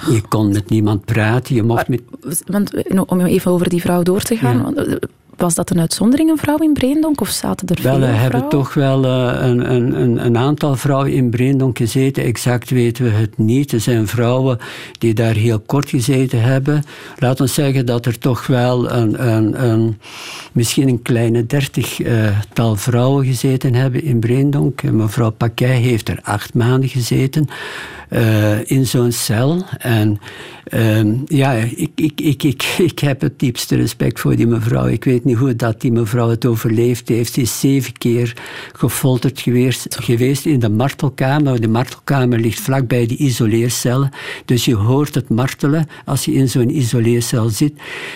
je 0.10 0.22
kon 0.30 0.52
met 0.52 0.70
niemand 0.70 1.06
praten. 1.06 1.56
Je 1.56 1.64
mocht 1.64 1.88
met... 1.88 2.02
Want, 2.46 2.72
om 3.08 3.22
even 3.22 3.52
over 3.52 3.70
die 3.70 3.82
vrouw 3.82 4.04
door 4.04 4.22
te 4.22 4.38
gaan. 4.38 4.74
Ja. 4.76 5.00
Was 5.38 5.54
dat 5.54 5.70
een 5.70 5.80
uitzondering, 5.80 6.30
een 6.30 6.38
vrouw 6.38 6.58
in 6.58 6.74
Breendonk? 6.74 7.22
Of 7.22 7.30
zaten 7.30 7.68
er 7.68 7.84
wel, 7.84 7.98
veel 7.98 8.08
we 8.08 8.14
hebben 8.14 8.50
toch 8.50 8.74
wel 8.74 9.06
uh, 9.06 9.40
een, 9.40 9.72
een, 9.72 10.26
een, 10.26 10.38
aantal 10.38 10.76
vrouwen 10.76 11.12
in 11.12 11.30
Breendonk 11.30 11.78
gezeten. 11.78 12.24
Exact 12.24 12.70
weten 12.70 13.04
we 13.04 13.10
het 13.10 13.38
niet. 13.38 13.72
Er 13.72 13.80
zijn 13.80 14.08
vrouwen 14.08 14.58
die 14.98 15.14
daar 15.14 15.34
heel 15.34 15.60
kort 15.60 15.90
gezeten 15.90 16.42
hebben. 16.42 16.84
Laat 17.18 17.42
ons 17.42 17.54
zeggen 17.54 17.86
dat 17.86 18.06
er 18.06 18.18
toch 18.18 18.48
wel 18.48 18.92
een, 18.92 19.28
een, 19.28 19.64
een 19.70 20.00
misschien 20.52 20.88
een 20.88 21.02
kleine 21.02 21.46
dertigtal 21.46 22.72
uh, 22.72 22.78
vrouwen 22.78 23.26
gezeten 23.26 23.74
hebben 23.74 24.04
in 24.04 24.20
Breendonk. 24.20 24.84
Mevrouw 24.84 25.32
Paquet 25.32 25.78
heeft 25.78 26.10
er 26.10 26.20
acht 26.22 26.54
maanden 26.54 26.90
gezeten. 26.90 27.48
Uh, 28.10 28.70
in 28.70 28.88
zo'n 28.88 29.12
cel. 29.12 29.64
En 29.78 30.20
uh, 30.74 31.02
ja, 31.26 31.52
ik, 31.54 31.92
ik, 31.96 32.22
ik, 32.22 32.44
ik, 32.44 32.64
ik 32.92 33.00
heb 33.00 33.22
het 33.22 33.40
diepste 33.40 33.76
respect 33.76 34.20
voor 34.20 34.36
die 34.36 34.48
mevrouw. 34.48 34.88
Ik 34.88 35.04
weet 35.04 35.23
niet 35.24 35.38
hoe 35.38 35.56
dat 35.56 35.82
die 35.82 35.92
mevrouw 35.92 36.30
het 36.30 36.46
overleefd 36.46 37.10
heeft. 37.10 37.34
Ze 37.34 37.42
is 37.42 37.60
zeven 37.60 37.94
keer 37.98 38.36
gefolterd 38.74 39.40
geweest, 39.40 39.98
geweest 40.00 40.46
in 40.46 40.60
de 40.60 40.70
martelkamer. 40.70 41.62
De 41.62 41.68
martelkamer 41.68 42.40
ligt 42.40 42.60
vlakbij 42.60 43.06
de 43.06 43.16
isoleercellen. 43.16 44.10
Dus 44.46 44.66
je 44.66 44.76
hoort 44.76 45.16
het 45.16 45.30
martelen 45.30 45.88
als 46.06 46.26
je 46.26 46.34
in 46.34 46.50
zo'n 46.50 46.78
isoleercel 46.78 47.50
zit. 47.50 47.74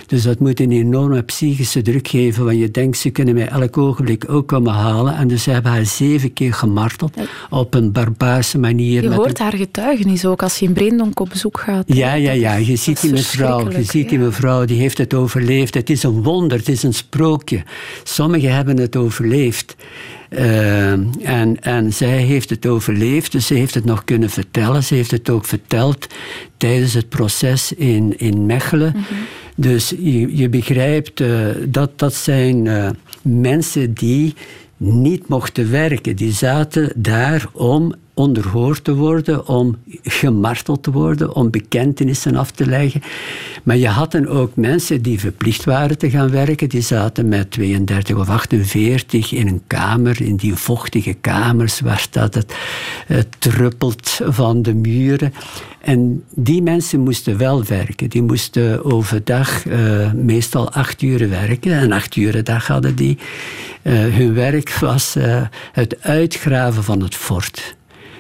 Dus 0.08 0.24
dat 0.24 0.40
moet 0.40 0.60
een 0.60 0.72
enorme 0.72 1.22
psychische 1.22 1.82
druk 1.82 2.08
geven. 2.08 2.46
Want 2.46 2.58
je 2.58 2.72
denkt, 2.72 2.98
ze 2.98 3.10
kunnen 3.10 3.34
mij 3.34 3.48
elk 3.48 3.78
ogenblik 3.78 4.30
ook 4.30 4.48
komen 4.48 4.74
halen. 4.74 5.16
En 5.16 5.28
dus 5.28 5.44
ze 5.44 5.52
hebben 5.52 5.72
haar 5.72 5.86
zeven 5.86 6.34
keer 6.34 6.54
gemarteld. 6.54 7.18
Op 7.50 7.74
een 7.74 7.92
barbaarse 7.92 8.58
manier. 8.58 9.02
Je 9.02 9.14
hoort 9.14 9.40
haar 9.40 9.56
getuigenis 9.56 10.26
ook 10.26 10.44
als 10.44 10.60
je 10.60 10.66
in 10.66 10.74
Breendonk 10.74 11.20
op 11.20 11.30
bezoek 11.30 11.60
gaat. 11.60 11.84
Ja, 11.86 12.14
ja, 12.14 12.32
ja. 12.32 12.56
Je 12.56 12.76
ziet 12.76 13.02
die 13.02 13.12
mevrouw, 13.12 13.72
je 13.72 13.84
ziet 13.84 14.10
die 14.10 14.20
mevrouw, 14.20 14.66
die 14.66 14.80
heeft 14.80 14.98
het 14.98 15.14
overleefd. 15.14 15.74
Het 15.74 15.90
is 15.90 16.04
een 16.04 16.24
wonder, 16.24 16.58
het 16.58 16.70
is 16.70 16.84
een 16.84 16.94
sprookje. 16.98 17.64
Sommigen 18.04 18.54
hebben 18.54 18.78
het 18.78 18.96
overleefd. 18.96 19.76
Uh, 20.30 20.92
en, 20.92 21.62
en 21.62 21.94
zij 21.94 22.18
heeft 22.18 22.50
het 22.50 22.66
overleefd, 22.66 23.32
dus 23.32 23.48
ze 23.48 23.54
heeft 23.54 23.74
het 23.74 23.86
nog 23.86 24.04
kunnen 24.04 24.30
vertellen. 24.30 24.84
Ze 24.84 24.96
heeft 24.96 25.12
het 25.12 25.30
ook 25.30 25.46
verteld 25.46 26.08
tijdens 26.58 26.94
het 26.94 27.10
proces 27.10 27.74
in, 27.74 28.18
in 28.18 28.46
Mechelen. 28.46 28.94
Mm 28.96 29.04
-hmm. 29.08 29.18
Dus 29.56 29.90
je, 29.90 30.38
je 30.38 30.50
begrijpt, 30.50 31.20
uh, 31.20 31.48
dat, 31.68 32.00
dat 32.00 32.14
zijn 32.14 32.66
uh, 32.66 32.90
mensen 33.22 33.94
die 33.94 34.34
niet 34.78 35.28
mochten 35.28 35.72
werken. 35.72 36.16
Die 36.16 36.32
zaten 36.32 36.92
daar 36.96 37.48
om 37.54 37.94
onderhoord 38.18 38.84
te 38.84 38.96
worden, 38.96 39.48
om 39.48 39.78
gemarteld 40.04 40.84
te 40.84 40.92
worden, 40.92 41.36
om 41.36 41.50
bekentenissen 41.50 42.36
af 42.36 42.52
te 42.52 42.66
leggen. 42.66 43.02
Maar 43.64 43.78
je 43.78 43.88
had 43.88 44.12
dan 44.12 44.28
ook 44.28 44.56
mensen 44.56 45.02
die 45.02 45.20
verplicht 45.20 45.64
waren 45.64 45.98
te 45.98 46.10
gaan 46.10 46.30
werken. 46.30 46.70
Die 46.70 46.82
zaten 46.82 47.28
met 47.28 47.52
32 47.52 48.16
of 48.16 48.30
48 48.30 49.34
in 49.34 49.48
een 49.48 49.62
kamer, 49.68 50.22
in 50.22 50.36
die 50.36 50.56
vochtige 50.56 51.14
kamers 51.14 51.80
waar 51.80 52.08
dat 52.12 52.34
het, 52.34 52.56
het 53.06 53.28
druppelt 53.40 54.20
van 54.24 54.62
de 54.62 54.74
muren. 54.74 55.34
En 55.82 56.24
die 56.36 56.62
mensen 56.62 57.00
moesten 57.00 57.38
wel 57.38 57.64
werken. 57.64 58.10
Die 58.10 58.22
moesten 58.22 58.86
overdag 58.86 59.66
uh, 59.66 60.12
meestal 60.12 60.72
acht 60.72 61.02
uur 61.02 61.30
werken. 61.30 61.72
En 61.72 61.92
acht 61.92 62.16
uur 62.16 62.44
dag 62.44 62.68
hadden 62.68 62.96
die. 62.96 63.18
Uh, 63.84 63.94
hun 63.94 64.34
werk 64.34 64.70
was 64.70 65.16
uh, 65.16 65.42
het 65.72 66.02
uitgraven 66.02 66.84
van 66.84 67.02
het 67.02 67.16
fort. 67.16 67.77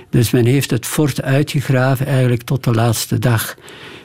Dus 0.09 0.31
men 0.31 0.45
heeft 0.45 0.71
het 0.71 0.85
fort 0.85 1.21
uitgegraven 1.21 2.05
eigenlijk 2.05 2.41
tot 2.41 2.63
de 2.63 2.71
laatste 2.71 3.19
dag. 3.19 3.55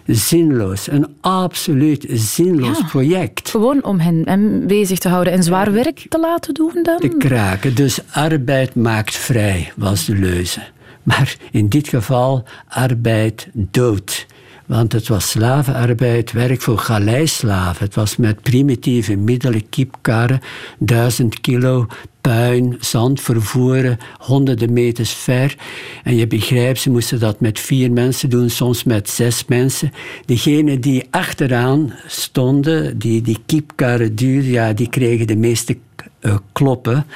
Zinloos, 0.07 0.91
een 0.91 1.07
absoluut 1.21 2.07
zinloos 2.11 2.79
ja, 2.79 2.85
project. 2.85 3.51
Gewoon 3.51 3.85
om 3.85 3.99
hen, 3.99 4.23
hen, 4.25 4.67
bezig 4.67 4.99
te 4.99 5.09
houden 5.09 5.33
en 5.33 5.43
zwaar 5.43 5.73
werk 5.73 6.07
te 6.09 6.21
laten 6.21 6.55
doen 6.55 6.83
dan? 6.83 6.99
Te 6.99 7.17
kraken. 7.19 7.75
Dus 7.75 7.99
arbeid 8.11 8.75
maakt 8.75 9.17
vrij, 9.17 9.73
was 9.77 10.05
de 10.05 10.15
leuze. 10.15 10.61
Maar 11.03 11.37
in 11.51 11.69
dit 11.69 11.89
geval 11.89 12.45
arbeid 12.69 13.49
dood. 13.53 14.27
Want 14.73 14.93
het 14.93 15.09
was 15.09 15.31
slavenarbeid, 15.31 16.33
werk 16.33 16.61
voor 16.61 16.79
galeislaven. 16.79 17.85
Het 17.85 17.95
was 17.95 18.17
met 18.17 18.43
primitieve 18.43 19.17
middelen, 19.17 19.69
kiepkarren, 19.69 20.41
duizend 20.79 21.41
kilo 21.41 21.87
puin, 22.21 22.77
zand 22.81 23.21
vervoeren, 23.21 23.99
honderden 24.19 24.73
meters 24.73 25.13
ver. 25.13 25.57
En 26.05 26.17
je 26.17 26.27
begrijpt, 26.27 26.81
ze 26.81 26.91
moesten 26.91 27.21
dat 27.21 27.41
met 27.41 27.61
vier 27.61 27.93
mensen 27.93 28.31
doen, 28.31 28.51
soms 28.51 28.85
met 28.85 29.11
zes 29.11 29.45
mensen. 29.47 29.93
Degenen 30.27 30.81
die 30.81 31.07
achteraan 31.11 31.95
stonden, 32.07 32.99
die 32.99 33.23
die 33.23 33.39
kiepkarren 33.47 34.15
duurden, 34.15 34.51
ja, 34.51 34.73
die 34.73 34.89
kregen 34.89 35.27
de 35.27 35.37
meeste 35.37 35.77
uh, 36.23 36.37
kloppen 36.53 37.07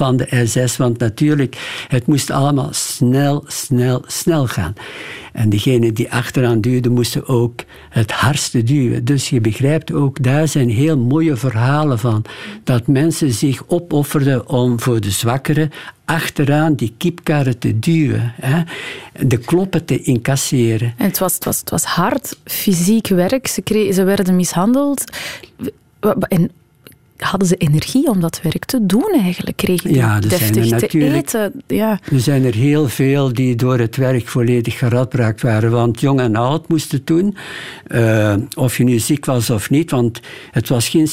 van, 0.00 0.16
de 0.16 0.42
SS. 0.46 0.76
Want 0.76 0.98
natuurlijk, 0.98 1.84
het 1.88 2.06
moest 2.06 2.30
allemaal 2.30 2.68
snel, 2.72 3.44
snel, 3.46 4.02
snel 4.06 4.46
gaan. 4.46 4.74
En 5.32 5.48
diegenen 5.48 5.94
die 5.94 6.12
achteraan 6.12 6.60
duwden, 6.60 6.92
moesten 6.92 7.28
ook 7.28 7.60
het 7.88 8.12
hardste 8.12 8.62
duwen. 8.62 9.04
Dus 9.04 9.30
je 9.30 9.40
begrijpt 9.40 9.92
ook, 9.92 10.22
daar 10.22 10.48
zijn 10.48 10.70
heel 10.70 10.98
mooie 10.98 11.36
verhalen 11.36 11.98
van. 11.98 12.24
Dat 12.64 12.86
mensen 12.86 13.32
zich 13.32 13.62
opofferden 13.66 14.48
om 14.48 14.80
voor 14.80 15.00
de 15.00 15.10
zwakkeren 15.10 15.70
achteraan 16.04 16.74
die 16.74 16.94
kiepkarren 16.96 17.58
te 17.58 17.78
duwen. 17.78 18.32
Hè? 18.40 18.62
De 19.26 19.38
kloppen 19.38 19.84
te 19.84 20.02
incasseren. 20.02 20.94
En 20.96 21.06
het 21.06 21.18
was, 21.18 21.34
het 21.34 21.44
was, 21.44 21.58
het 21.58 21.70
was 21.70 21.84
hard 21.84 22.38
fysiek 22.44 23.08
werk. 23.08 23.46
Ze, 23.46 23.90
ze 23.92 24.04
werden 24.04 24.36
mishandeld. 24.36 25.04
En 26.28 26.50
hadden 27.18 27.48
ze 27.48 27.56
energie 27.56 28.08
om 28.08 28.20
dat 28.20 28.40
werk 28.42 28.64
te 28.64 28.86
doen 28.86 29.18
eigenlijk? 29.22 29.56
Kregen 29.56 29.88
die 29.88 29.96
ja, 29.96 30.20
deftig 30.20 30.78
te 30.78 31.12
eten? 31.12 31.52
Ja. 31.66 32.00
Er 32.12 32.20
zijn 32.20 32.44
er 32.44 32.54
heel 32.54 32.88
veel 32.88 33.32
die 33.32 33.56
door 33.56 33.78
het 33.78 33.96
werk 33.96 34.28
volledig 34.28 34.78
geradbraakt 34.78 35.42
waren. 35.42 35.70
Want 35.70 36.00
jong 36.00 36.20
en 36.20 36.36
oud 36.36 36.68
moesten 36.68 37.00
doen. 37.04 37.36
Uh, 37.88 38.34
of 38.54 38.76
je 38.76 38.84
nu 38.84 38.98
ziek 38.98 39.24
was 39.24 39.50
of 39.50 39.70
niet. 39.70 39.90
Want 39.90 40.20
het 40.50 40.68
was 40.68 40.88
geen 40.88 41.08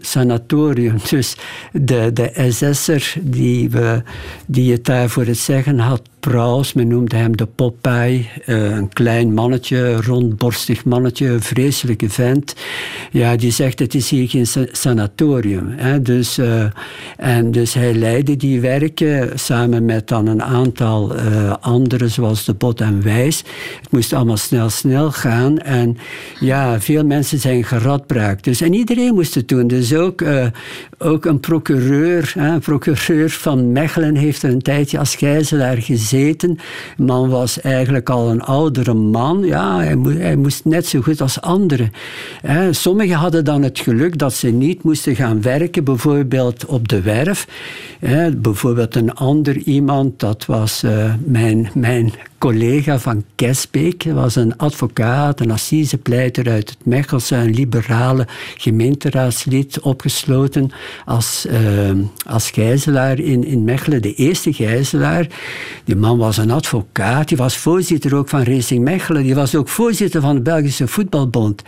sanatorium. 0.00 0.94
Dus 1.16 1.36
de, 1.72 2.10
de 2.12 2.48
SS'er 2.50 3.14
die, 3.20 3.70
we, 3.70 4.02
die 4.46 4.72
het 4.72 4.84
daar 4.84 5.08
voor 5.08 5.24
het 5.24 5.38
zeggen 5.38 5.78
had 5.78 6.02
Praus, 6.30 6.72
men 6.72 6.88
noemde 6.88 7.16
hem 7.16 7.36
de 7.36 7.46
Popeye. 7.46 8.26
Uh, 8.46 8.70
een 8.70 8.88
klein 8.88 9.34
mannetje, 9.34 10.02
rondborstig 10.02 10.84
mannetje, 10.84 11.28
een 11.28 11.42
vreselijke 11.42 12.10
vent. 12.10 12.54
Ja, 13.10 13.36
die 13.36 13.50
zegt, 13.50 13.78
het 13.78 13.94
is 13.94 14.10
hier 14.10 14.28
geen 14.28 14.46
sanatorium. 14.72 15.68
Hè? 15.76 16.02
Dus, 16.02 16.38
uh, 16.38 16.64
en 17.16 17.50
dus 17.50 17.74
hij 17.74 17.94
leidde 17.94 18.36
die 18.36 18.60
werken 18.60 19.38
samen 19.38 19.84
met 19.84 20.08
dan 20.08 20.26
een 20.26 20.42
aantal 20.42 21.16
uh, 21.16 21.54
anderen, 21.60 22.10
zoals 22.10 22.44
de 22.44 22.54
Bot 22.54 22.80
en 22.80 23.02
Wijs. 23.02 23.44
Het 23.80 23.90
moest 23.90 24.12
allemaal 24.12 24.36
snel, 24.36 24.70
snel 24.70 25.10
gaan. 25.10 25.58
En 25.58 25.96
ja, 26.40 26.80
veel 26.80 27.04
mensen 27.04 27.38
zijn 27.38 27.64
geradbraakt. 27.64 28.44
Dus, 28.44 28.60
en 28.60 28.74
iedereen 28.74 29.14
moest 29.14 29.34
het 29.34 29.48
doen. 29.48 29.66
Dus 29.66 29.94
ook, 29.94 30.24
ook 30.98 31.24
een 31.24 31.40
procureur, 31.40 32.32
een 32.36 32.60
procureur 32.60 33.30
van 33.30 33.72
Mechelen 33.72 34.14
heeft 34.14 34.42
er 34.42 34.50
een 34.50 34.62
tijdje 34.62 34.98
als 34.98 35.14
gijzelaar 35.14 35.76
gezeten. 35.76 36.58
De 36.96 37.02
man 37.02 37.28
was 37.28 37.60
eigenlijk 37.60 38.10
al 38.10 38.30
een 38.30 38.42
oudere 38.42 38.94
man. 38.94 39.44
Ja, 39.44 39.78
hij, 39.78 39.94
moest, 39.94 40.18
hij 40.18 40.36
moest 40.36 40.64
net 40.64 40.86
zo 40.86 41.00
goed 41.00 41.20
als 41.20 41.40
anderen. 41.40 41.92
Sommigen 42.70 43.16
hadden 43.16 43.44
dan 43.44 43.62
het 43.62 43.78
geluk 43.78 44.18
dat 44.18 44.34
ze 44.34 44.48
niet 44.48 44.82
moesten 44.82 45.16
gaan 45.16 45.42
werken, 45.42 45.84
bijvoorbeeld 45.84 46.66
op 46.66 46.88
de 46.88 47.00
werf. 47.00 47.46
Bijvoorbeeld 48.36 48.94
een 48.94 49.14
ander 49.14 49.56
iemand, 49.56 50.20
dat 50.20 50.46
was 50.46 50.84
uh, 50.84 51.14
mijn, 51.24 51.70
mijn 51.74 52.12
collega 52.38 52.98
van 52.98 53.24
Kesbeek. 53.34 54.02
was 54.02 54.36
een 54.36 54.56
advocaat, 54.56 55.40
een 55.40 55.50
assisepleiter 55.50 56.48
uit 56.50 56.70
het 56.70 56.86
Mechelse, 56.86 57.36
een 57.36 57.54
liberale 57.54 58.26
gemeenteraadslid, 58.56 59.80
opgesloten 59.80 60.70
als, 61.04 61.46
uh, 61.50 61.90
als 62.26 62.50
gijzelaar 62.50 63.18
in, 63.18 63.44
in 63.44 63.64
Mechelen. 63.64 64.02
De 64.02 64.14
eerste 64.14 64.52
gijzelaar. 64.52 65.26
Die 65.84 65.96
man 65.96 66.18
was 66.18 66.36
een 66.36 66.50
advocaat, 66.50 67.28
die 67.28 67.36
was 67.36 67.56
voorzitter 67.56 68.14
ook 68.14 68.28
van 68.28 68.42
Racing 68.42 68.84
Mechelen. 68.84 69.22
Die 69.22 69.34
was 69.34 69.54
ook 69.54 69.68
voorzitter 69.68 70.20
van 70.20 70.34
de 70.34 70.40
Belgische 70.40 70.88
Voetbalbond. 70.88 71.62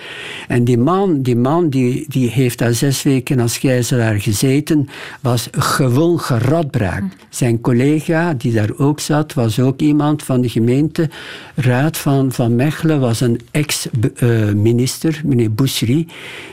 En 0.48 0.64
die 0.64 0.78
man, 0.78 1.22
die, 1.22 1.37
man 1.37 1.68
die, 1.68 2.04
die 2.08 2.30
heeft 2.30 2.58
daar 2.58 2.75
zes 2.75 3.02
weken 3.02 3.40
als 3.40 3.58
gijzelaar 3.58 4.20
gezeten, 4.20 4.88
was 5.20 5.48
gewoon 5.50 6.20
geradbraakt. 6.20 7.16
Zijn 7.28 7.60
collega, 7.60 8.34
die 8.34 8.52
daar 8.52 8.70
ook 8.76 9.00
zat, 9.00 9.34
was 9.34 9.60
ook 9.60 9.80
iemand 9.80 10.22
van 10.22 10.40
de 10.40 10.48
gemeenteraad 10.58 11.96
van, 11.96 12.32
van 12.32 12.56
Mechelen 12.56 13.00
was 13.00 13.20
een 13.20 13.40
ex-minister, 13.50 15.20
meneer 15.24 15.52
Boucherie. 15.52 16.06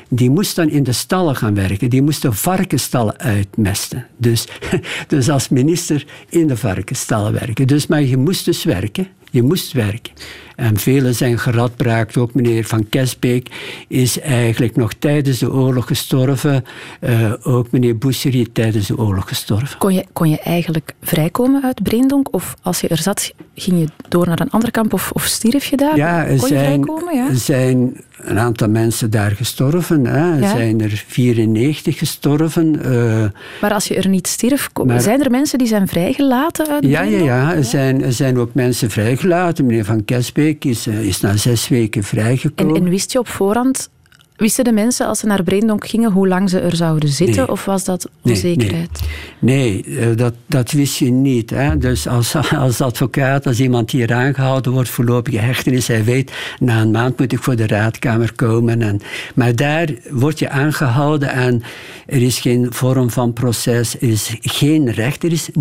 Die 0.10 0.30
moest 0.30 0.56
dan 0.56 0.70
in 0.70 0.84
de 0.84 0.92
stallen 0.92 1.36
gaan 1.36 1.56
werken. 1.56 1.90
Die 1.90 2.02
moest 2.02 2.22
de 2.22 2.32
varkenstallen 2.32 3.18
uitmesten. 3.18 4.06
Dus, 4.18 4.48
dus 5.08 5.30
als 5.30 5.50
minister 5.50 6.06
in 6.30 6.48
de 6.48 6.58
varkenstallen 6.58 7.34
werken. 7.34 7.68
Dus, 7.68 7.88
maar 7.88 8.04
je 8.04 8.18
moest 8.18 8.46
dus 8.46 8.64
werken. 8.64 9.08
Je 9.32 9.44
moest 9.44 9.72
werken. 9.72 10.14
En 10.56 10.78
velen 10.78 11.16
zijn 11.16 11.40
geradbraakt. 11.40 12.18
Ook 12.18 12.34
meneer 12.34 12.64
Van 12.66 12.90
Kesbeek 12.90 13.50
is 13.88 14.20
eigenlijk 14.20 14.76
nog 14.76 14.94
tijdens 14.94 15.40
de 15.40 15.52
oorlog 15.52 15.88
gestorven. 15.88 16.64
Uh, 17.02 17.34
ook 17.44 17.72
meneer 17.72 17.98
Boucherie 17.98 18.52
tijdens 18.52 18.88
de 18.88 18.98
oorlog 18.98 19.28
gestorven. 19.28 19.78
Kon 19.78 19.94
je, 19.94 20.06
kon 20.14 20.30
je 20.30 20.40
eigenlijk 20.40 20.94
vrijkomen 21.02 21.64
uit 21.64 21.84
Breendonk? 21.84 22.34
Of 22.34 22.56
als 22.62 22.82
je 22.82 22.88
er 22.88 22.98
zat, 22.98 23.34
ging 23.56 23.80
je 23.80 23.88
door 24.10 24.28
naar 24.28 24.40
een 24.40 24.50
ander 24.50 24.72
kamp 24.72 24.94
of, 24.94 25.12
of 25.12 25.24
stierf 25.24 25.66
je 25.66 25.78
daar? 25.78 25.96
Ja, 25.96 26.26
er 26.26 26.40
zijn, 26.40 26.86
ja? 27.14 27.34
zijn 27.34 28.04
een 28.18 28.40
aantal 28.40 28.70
mensen 28.70 29.10
daar 29.10 29.32
gestorven. 29.32 30.06
Hè. 30.06 30.42
Er 30.42 30.50
zijn 30.50 30.82
er 30.82 31.04
94 31.08 31.98
gestorven. 31.98 32.80
Uh, 32.86 33.26
maar 33.62 33.74
als 33.74 33.88
je 33.88 33.96
er 33.96 34.08
niet 34.08 34.28
stierf, 34.28 34.70
maar, 34.86 35.02
zijn 35.02 35.24
er 35.24 35.32
mensen 35.32 35.58
die 35.58 35.68
zijn 35.68 35.88
vrijgelaten 35.88 36.68
uit 36.68 36.86
ja, 36.86 37.02
ja, 37.02 37.24
ja, 37.24 37.54
er 37.54 37.64
zijn, 37.64 38.04
er 38.04 38.14
zijn 38.14 38.38
ook 38.38 38.54
mensen 38.54 38.90
vrijgelaten. 38.90 39.66
Meneer 39.66 39.86
Van 39.86 40.06
Kesbeek 40.06 40.66
is, 40.66 40.88
eh, 40.88 41.02
is 41.02 41.22
na 41.22 41.38
zes 41.38 41.68
weken 41.68 42.04
vrijgekomen. 42.04 42.76
En, 42.76 42.82
en 42.82 42.90
wist 42.90 43.12
je 43.12 43.20
op 43.20 43.28
voorhand 43.28 43.90
Wisten 44.36 44.64
de 44.64 44.72
mensen 44.72 45.08
als 45.08 45.20
ze 45.20 45.26
naar 45.26 45.44
Breendonk 45.44 45.88
gingen 45.88 46.12
hoe 46.12 46.28
lang 46.28 46.50
ze 46.50 46.60
er 46.60 46.76
zouden 46.76 47.10
zitten? 47.10 47.50
Of 47.50 47.66
was 47.66 47.84
dat 47.84 48.10
onzekerheid? 48.22 49.00
Nee, 49.40 49.84
nee. 49.86 49.98
Eh, 49.98 50.18
dat, 50.18 50.34
dat 50.46 50.72
wist 50.72 50.98
je 50.98 51.12
niet. 51.12 51.50
Hè. 51.50 51.78
Dus 51.78 52.08
als, 52.08 52.36
als 52.66 52.82
advocaat, 52.82 53.48
als 53.48 53.60
iemand 53.60 53.92
hier 53.92 54.14
aangehouden 54.14 54.72
wordt, 54.72 54.90
voorlopige 54.90 55.38
hechtenis, 55.38 55.88
hij 55.88 56.04
weet, 56.04 56.32
na 56.60 56.82
een 56.82 56.92
maand 56.92 57.20
moet 57.20 57.32
ik 57.32 57.44
voor 57.44 57.56
de 57.56 57.68
raadkamer 57.68 58.34
komen. 58.34 58.82
En, 58.82 59.02
maar 59.36 59.56
daar 59.56 59.90
word 60.10 60.40
je 60.40 60.50
aangehouden 60.50 61.30
en 61.30 61.64
er 62.06 62.22
is 62.22 62.40
geen 62.40 62.68
vorm 62.70 63.10
van 63.10 63.34
proces, 63.34 63.96
er 63.96 64.10
is 64.10 64.36
geen 64.42 64.92
recht, 64.92 65.24
er 65.24 65.32
is 65.32 65.50
0,0 65.50 65.56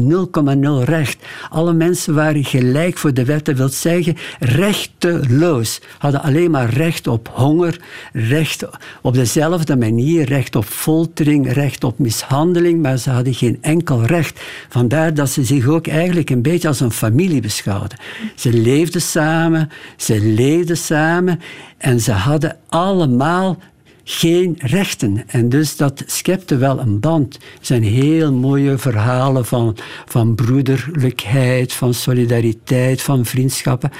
recht. 0.85 1.17
Alle 1.51 1.73
mensen 1.73 2.15
waren 2.15 2.45
gelijk 2.45 2.99
voor 2.99 3.15
de 3.15 3.25
wet, 3.25 3.45
dat 3.45 3.57
wil 3.57 3.69
zeggen 3.69 4.17
rechteloos. 4.39 5.81
Hadden 5.99 6.23
alleen 6.23 6.51
maar 6.51 6.71
recht 6.71 7.07
op 7.07 7.31
honger, 7.33 7.81
recht 8.13 8.64
op 9.03 9.15
dezelfde 9.15 9.77
manier 9.77 10.25
recht 10.25 10.57
op 10.57 10.65
foltering, 10.65 11.53
recht 11.53 11.85
op 11.85 11.99
mishandeling, 11.99 12.83
maar 12.83 12.99
ze 12.99 13.11
hadden 13.11 13.35
geen 13.35 13.59
enkel 13.61 14.05
recht. 14.05 14.41
Vandaar 14.69 15.15
dat 15.15 15.31
ze 15.31 15.45
zich 15.45 15.67
ook 15.67 15.87
eigenlijk 15.87 16.31
een 16.31 16.43
beetje 16.43 16.69
als 16.69 16.81
een 16.81 16.91
familie 16.91 17.41
beschouwden. 17.41 17.99
Ze 18.35 18.53
leefden 18.53 19.03
samen, 19.03 19.71
ze 19.97 20.21
leefden 20.21 20.77
samen 20.77 21.41
en 21.79 22.01
ze 22.01 22.13
hadden 22.13 22.57
allemaal 22.69 23.59
geen 24.05 24.55
rechten. 24.59 25.23
En 25.27 25.49
dus 25.49 25.77
dat 25.77 26.03
schepte 26.07 26.57
wel 26.57 26.79
een 26.79 27.01
band. 27.01 27.35
Er 27.35 27.41
zijn 27.61 27.83
heel 27.83 28.33
mooie 28.33 28.79
verhalen 28.79 29.45
van, 29.45 29.77
van 30.07 30.35
broederlijkheid, 30.35 31.73
van 31.73 31.95
solidariteit, 31.95 33.03
van 33.03 33.25
vriendschappen. 33.25 33.91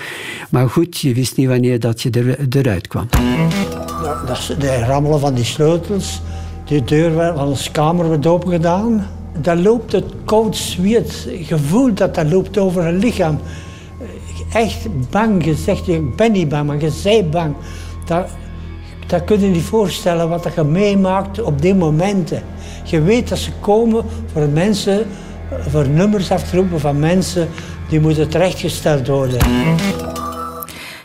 Maar 0.51 0.71
goed, 0.71 0.99
je 0.99 1.15
wist 1.15 1.37
niet 1.37 1.49
wanneer 1.49 1.81
dat 1.81 2.03
je 2.03 2.11
er, 2.11 2.57
eruit 2.57 2.87
kwam. 2.87 3.09
Dat, 4.27 4.55
de 4.59 4.79
rammelen 4.79 5.21
van 5.21 5.35
die 5.35 5.45
sleutels, 5.45 6.21
de 6.67 6.85
deur 6.85 7.13
van 7.13 7.47
onze 7.47 7.71
kamer 7.71 8.09
werd 8.09 8.27
opengedaan. 8.27 9.07
Dan 9.41 9.63
loopt 9.63 9.93
het 9.93 10.05
koud 10.25 10.57
zweet, 10.57 11.29
gevoel 11.43 11.95
dat 11.95 12.15
dat 12.15 12.31
loopt 12.31 12.59
over 12.59 12.85
het 12.85 13.03
lichaam. 13.03 13.41
Echt 14.53 15.11
bang, 15.11 15.45
je 15.45 15.55
zegt, 15.55 15.89
ik 15.89 16.17
ben 16.17 16.33
niet 16.33 16.49
bang, 16.49 16.67
maar 16.67 16.81
je 16.81 17.01
bent 17.03 17.31
bang. 17.31 17.55
Dat, 18.07 18.29
dat 19.07 19.25
kun 19.25 19.41
je 19.41 19.47
niet 19.47 19.63
voorstellen 19.63 20.29
wat 20.29 20.49
je 20.55 20.65
meemaakt 20.65 21.43
op 21.43 21.63
die 21.63 21.75
momenten. 21.75 22.43
Je 22.85 23.01
weet 23.01 23.29
dat 23.29 23.39
ze 23.39 23.51
komen 23.61 24.05
voor 24.33 24.49
mensen, 24.49 25.07
voor 25.69 25.89
nummers 25.89 26.31
afgeroepen 26.31 26.81
van 26.81 26.99
mensen 26.99 27.49
die 27.89 28.01
moeten 28.01 28.29
terechtgesteld 28.29 29.07
worden. 29.07 29.39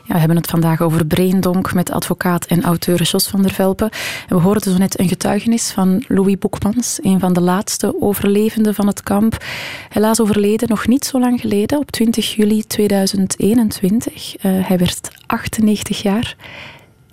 Ja, 0.10 0.16
we 0.16 0.20
hebben 0.20 0.38
het 0.38 0.50
vandaag 0.50 0.82
over 0.82 1.06
Breendonk 1.06 1.74
met 1.74 1.92
advocaat 1.92 2.46
en 2.46 2.64
auteur 2.64 3.02
Jos 3.02 3.28
van 3.28 3.42
der 3.42 3.52
Velpen. 3.52 3.90
En 4.28 4.36
we 4.36 4.42
hoorden 4.42 4.72
zo 4.72 4.78
net 4.78 5.00
een 5.00 5.08
getuigenis 5.08 5.72
van 5.72 6.04
Louis 6.08 6.38
Boekmans, 6.38 7.00
een 7.02 7.20
van 7.20 7.34
de 7.34 7.42
laatste 7.42 8.02
overlevenden 8.02 8.76
van 8.76 8.88
het 8.88 9.04
kamp. 9.04 9.44
Helaas 9.90 10.22
overleden 10.22 10.70
nog 10.70 10.88
niet 10.88 11.06
zo 11.06 11.20
lang 11.20 11.42
geleden, 11.42 11.80
op 11.80 11.92
20 11.92 12.36
juli 12.36 12.64
2021. 12.64 14.36
Uh, 14.44 14.68
hij 14.68 14.78
werd 14.78 15.12
98 15.26 16.02
jaar. 16.02 16.36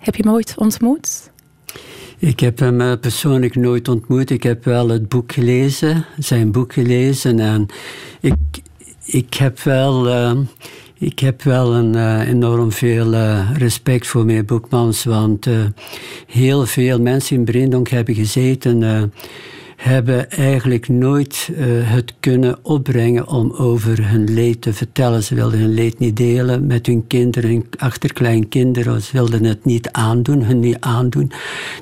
Heb 0.07 0.15
je 0.15 0.23
hem 0.23 0.33
ooit 0.33 0.53
ontmoet? 0.57 1.31
Ik 2.17 2.39
heb 2.39 2.59
hem 2.59 2.81
eh, 2.81 2.91
persoonlijk 3.01 3.55
nooit 3.55 3.87
ontmoet. 3.87 4.29
Ik 4.29 4.43
heb 4.43 4.63
wel 4.63 4.89
het 4.89 5.09
boek 5.09 5.31
gelezen, 5.31 6.05
zijn 6.17 6.51
boek 6.51 6.73
gelezen. 6.73 7.39
En 7.39 7.65
ik, 8.21 8.33
ik 9.05 9.33
heb 9.33 9.59
wel. 9.59 10.07
Uh, 10.07 10.37
ik 10.93 11.19
heb 11.19 11.41
wel 11.41 11.73
een, 11.73 11.95
uh, 11.95 12.27
enorm 12.27 12.71
veel 12.71 13.15
respect 13.53 14.07
voor 14.07 14.25
meneer 14.25 14.45
Boekmans, 14.45 15.03
want 15.03 15.47
heel 16.27 16.65
veel 16.65 17.01
mensen 17.01 17.35
in 17.35 17.45
Brindonk 17.45 17.89
hebben 17.89 18.15
gezeten 18.15 19.11
hebben 19.77 20.31
eigenlijk 20.31 20.89
nooit 20.89 21.49
uh, 21.51 21.57
het 21.89 22.13
kunnen 22.19 22.57
opbrengen 22.61 23.27
om 23.27 23.51
over 23.51 24.09
hun 24.09 24.33
leed 24.33 24.61
te 24.61 24.73
vertellen. 24.73 25.23
Ze 25.23 25.35
wilden 25.35 25.59
hun 25.59 25.73
leed 25.73 25.99
niet 25.99 26.17
delen 26.17 26.67
met 26.67 26.85
hun 26.85 27.07
kinderen, 27.07 27.49
hun 27.49 27.65
achterkleinkinderen. 27.77 29.01
Ze 29.01 29.11
wilden 29.11 29.43
het 29.43 29.65
niet 29.65 29.91
aandoen, 29.91 30.43
hun 30.43 30.59
niet 30.59 30.77
aandoen. 30.79 31.31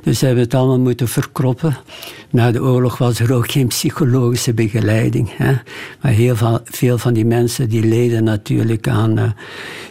Dus 0.03 0.19
ze 0.19 0.25
hebben 0.25 0.43
het 0.43 0.53
allemaal 0.53 0.79
moeten 0.79 1.07
verkroppen. 1.07 1.77
Na 2.29 2.51
de 2.51 2.61
oorlog 2.61 2.97
was 2.97 3.19
er 3.19 3.33
ook 3.33 3.51
geen 3.51 3.67
psychologische 3.67 4.53
begeleiding. 4.53 5.29
Hè? 5.37 5.53
Maar 6.01 6.11
heel 6.11 6.35
veel, 6.63 6.97
van 6.97 7.13
die 7.13 7.25
mensen 7.25 7.69
die 7.69 7.85
leden 7.85 8.23
natuurlijk 8.23 8.87
aan, 8.87 9.19
uh, 9.19 9.23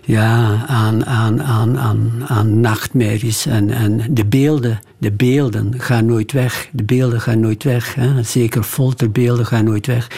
ja, 0.05 0.65
aan, 0.67 1.07
aan, 1.07 1.43
aan, 1.43 2.25
aan 2.27 2.61
nachtmerries. 2.61 3.47
En, 3.47 3.71
en 3.71 4.01
de 4.11 4.25
beelden, 4.25 4.81
de 4.99 5.13
beelden 5.13 5.75
gaan 5.81 6.07
nooit 6.07 6.33
weg. 6.33 6.69
De 6.73 6.85
beelden 6.85 7.21
gaan 7.21 7.41
nooit 7.41 7.65
weg. 7.65 7.94
Zeker 8.23 8.63
folterbeelden 8.63 9.47
gaan 9.47 9.65
nooit 9.65 9.87
weg. 9.87 10.09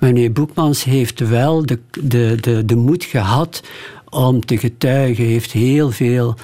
Maar 0.00 0.12
meneer 0.12 0.32
Boekmans 0.32 0.84
heeft 0.84 1.28
wel 1.28 1.66
de, 1.66 1.78
de, 2.00 2.36
de, 2.40 2.64
de 2.64 2.76
moed 2.76 3.04
gehad 3.04 3.62
om 4.08 4.40
te 4.40 4.58
getuigen. 4.58 5.24
heeft 5.24 5.52
heel 5.52 5.90
veel 5.90 6.34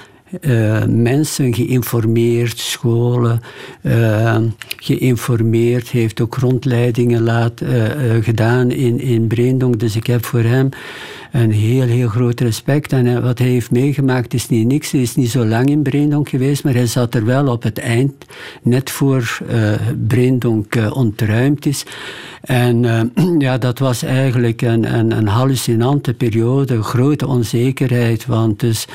uh, 0.41 0.85
mensen 0.85 1.55
geïnformeerd, 1.55 2.59
scholen 2.59 3.41
uh, 3.83 4.37
geïnformeerd, 4.77 5.89
heeft 5.89 6.21
ook 6.21 6.37
rondleidingen 6.37 7.23
laat, 7.23 7.61
uh, 7.61 7.85
gedaan 8.21 8.71
in, 8.71 9.01
in 9.01 9.27
Breendonk. 9.27 9.81
Dus 9.81 9.97
ik 9.97 10.07
heb 10.07 10.25
voor 10.25 10.43
hem 10.43 10.69
een 11.33 11.53
heel, 11.53 11.87
heel 11.87 12.09
groot 12.09 12.41
respect. 12.41 12.93
En 12.93 13.23
wat 13.23 13.39
hij 13.39 13.49
heeft 13.49 13.71
meegemaakt 13.71 14.35
is 14.35 14.49
niet 14.49 14.67
niks. 14.67 14.91
Hij 14.91 15.01
is 15.01 15.15
niet 15.15 15.31
zo 15.31 15.45
lang 15.45 15.69
in 15.69 15.83
Breendonk 15.83 16.29
geweest, 16.29 16.65
maar 16.65 16.75
hij 16.75 16.87
zat 16.87 17.15
er 17.15 17.25
wel 17.25 17.47
op 17.47 17.63
het 17.63 17.79
eind, 17.79 18.25
net 18.63 18.91
voor 18.91 19.39
uh, 19.51 20.95
ontruimd 20.95 21.67
is. 21.67 21.85
En 22.41 22.85
ja, 23.39 23.59
dat 23.59 23.79
was 23.79 24.03
eigenlijk 24.03 24.63
een, 24.63 24.95
een, 24.95 25.11
een 25.11 25.27
hallucinante 25.27 26.15
periode, 26.15 26.83
grote 26.83 27.27
onzekerheid, 27.27 28.27
want 28.27 28.61
dus 28.61 28.87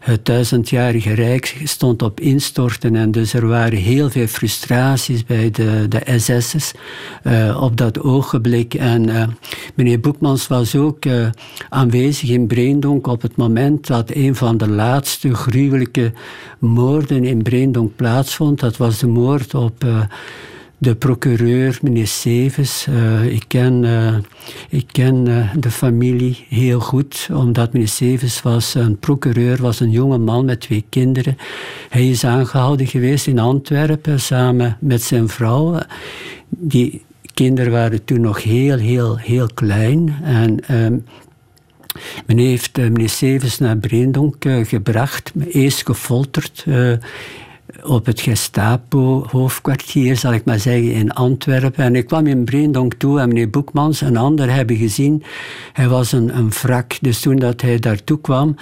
het 0.00 0.24
duizendjarige 0.24 1.12
rijk 1.12 1.60
stond 1.64 2.02
op 2.02 2.20
instorten 2.20 2.96
en 2.96 3.10
dus 3.10 3.32
er 3.32 3.46
waren 3.46 3.78
heel 3.78 4.10
veel 4.10 4.26
frustraties 4.26 5.24
bij 5.24 5.50
de, 5.50 5.86
de 5.88 6.00
op 7.60 7.76
dat 7.76 8.00
ogenblik. 8.00 8.74
En 8.74 9.36
meneer 9.74 10.00
Boekmans 10.00 10.46
was 10.46 10.76
ook 10.76 11.04
aanwezig 11.76 12.30
in 12.30 12.46
Breendonk 12.46 13.06
op 13.06 13.22
het 13.22 13.36
moment 13.36 13.86
dat 13.86 14.14
een 14.14 14.34
van 14.34 14.56
de 14.56 14.68
laatste 14.68 15.34
gruwelijke 15.34 16.12
moorden 16.58 17.24
in 17.24 17.42
Breendonk 17.42 17.96
plaatsvond. 17.96 18.60
Dat 18.60 18.76
was 18.76 18.98
de 18.98 19.06
moord 19.06 19.54
op 19.54 19.84
de 20.78 20.94
procureur, 20.94 21.78
meneer 21.82 22.06
Sevens. 22.06 22.86
Uh, 22.88 23.24
ik 23.24 23.44
ken, 23.48 23.82
uh, 23.82 24.16
ik 24.68 24.86
ken 24.92 25.24
de 25.60 25.70
familie 25.70 26.46
heel 26.48 26.80
goed, 26.80 27.28
omdat 27.32 27.72
meneer 27.72 27.88
Sevens 27.88 28.42
was 28.42 28.74
een 28.74 28.98
procureur, 28.98 29.62
was 29.62 29.80
een 29.80 29.90
jonge 29.90 30.18
man 30.18 30.44
met 30.44 30.60
twee 30.60 30.84
kinderen. 30.88 31.36
Hij 31.88 32.10
is 32.10 32.24
aangehouden 32.24 32.86
geweest 32.86 33.26
in 33.26 33.38
Antwerpen 33.38 34.20
samen 34.20 34.76
met 34.80 35.02
zijn 35.02 35.28
vrouw. 35.28 35.78
Die 36.48 37.04
kinderen 37.34 37.72
waren 37.72 38.04
toen 38.04 38.20
nog 38.20 38.42
heel, 38.42 38.78
heel, 38.78 39.16
heel 39.16 39.48
klein. 39.54 40.14
En 40.22 40.60
ehm, 40.66 40.96
men 42.26 42.38
heeft 42.38 42.76
meneer 42.76 43.08
Sevens 43.08 43.58
naar 43.58 43.76
Breendonk 43.76 44.44
gebracht, 44.64 45.32
eerst 45.48 45.86
gefolterd 45.86 46.64
op 47.82 48.06
het 48.06 48.20
Gestapo-hoofdkwartier, 48.20 50.16
zal 50.16 50.32
ik 50.32 50.44
maar 50.44 50.58
zeggen, 50.58 50.92
in 50.92 51.12
Antwerpen. 51.12 51.84
En 51.84 51.96
ik 51.96 52.06
kwam 52.06 52.26
in 52.26 52.44
Breendonk 52.44 52.94
toe 52.94 53.20
en 53.20 53.28
meneer 53.28 53.50
Boekmans 53.50 54.02
en 54.02 54.16
anderen 54.16 54.54
hebben 54.54 54.76
gezien, 54.76 55.22
hij 55.72 55.88
was 55.88 56.12
een, 56.12 56.36
een 56.36 56.50
wrak. 56.50 56.98
Dus 57.00 57.20
toen 57.20 57.36
dat 57.36 57.60
hij 57.60 57.78
daartoe 57.78 58.20
kwam, 58.20 58.54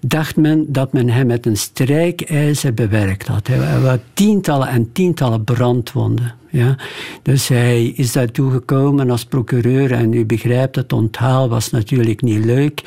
dacht 0.00 0.36
men 0.36 0.64
dat 0.68 0.92
men 0.92 1.08
hem 1.08 1.26
met 1.26 1.46
een 1.46 1.56
strijkijzer 1.56 2.74
bewerkt 2.74 3.26
had. 3.26 3.46
Hij 3.46 3.58
had 3.58 4.00
tientallen 4.14 4.68
en 4.68 4.92
tientallen 4.92 5.44
brandwonden. 5.44 6.34
Ja. 6.52 6.76
Dus 7.22 7.48
hij 7.48 7.84
is 7.86 8.12
daartoe 8.12 8.50
gekomen 8.50 9.10
als 9.10 9.24
procureur 9.24 9.92
en 9.92 10.12
u 10.12 10.24
begrijpt, 10.24 10.76
het 10.76 10.92
onthaal 10.92 11.48
was 11.48 11.70
natuurlijk 11.70 12.22
niet 12.22 12.44
leuk. 12.44 12.82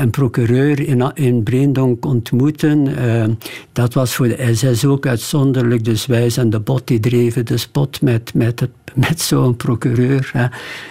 Een 0.00 0.10
procureur 0.10 0.80
in, 0.88 1.10
in 1.14 1.42
Breendonk 1.42 2.04
ontmoeten, 2.04 2.86
uh, 2.88 3.24
dat 3.72 3.94
was 3.94 4.14
voor 4.14 4.28
de 4.28 4.54
SS 4.54 4.84
ook 4.84 5.06
uitzonderlijk. 5.06 5.84
Dus 5.84 6.06
wij 6.06 6.30
zijn 6.30 6.50
de 6.50 6.60
bot, 6.60 6.86
die 6.86 7.00
dreven 7.00 7.46
de 7.46 7.56
spot 7.56 8.02
met, 8.02 8.34
met, 8.34 8.68
met 8.94 9.20
zo'n 9.20 9.56
procureur. 9.56 10.30
Hè. 10.32 10.46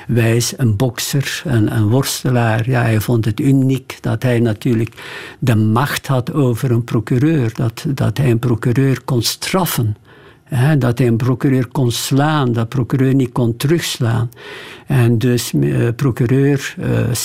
Wijs, 0.08 0.54
een 0.58 0.76
bokser, 0.76 1.42
een, 1.46 1.76
een 1.76 1.90
worstelaar. 1.90 2.70
Ja, 2.70 2.82
hij 2.82 3.02
vond 3.02 3.26
het 3.26 3.40
uniek 3.40 3.98
dat 4.02 4.24
hij 4.24 4.40
natuurlijk 4.40 4.94
de 5.40 5.56
macht 5.56 6.08
had 6.08 6.34
over 6.34 6.72
een 6.72 6.84
procureur. 6.84 7.54
Dat, 7.54 7.86
dat 7.88 8.18
hij 8.18 8.32
een 8.32 8.40
procureur 8.40 9.02
kon 9.04 9.22
straffen 9.22 9.96
dat 10.78 10.98
hij 10.98 11.08
een 11.08 11.18
procureur 11.18 11.68
kon 11.68 11.92
slaan, 11.92 12.54
dat 12.54 12.70
procureur 12.70 13.16
niet 13.16 13.32
kon 13.32 13.58
terugslaan. 13.58 14.30
En 14.88 15.18
dus 15.18 15.52
uh, 15.54 15.88
procureur 15.96 16.76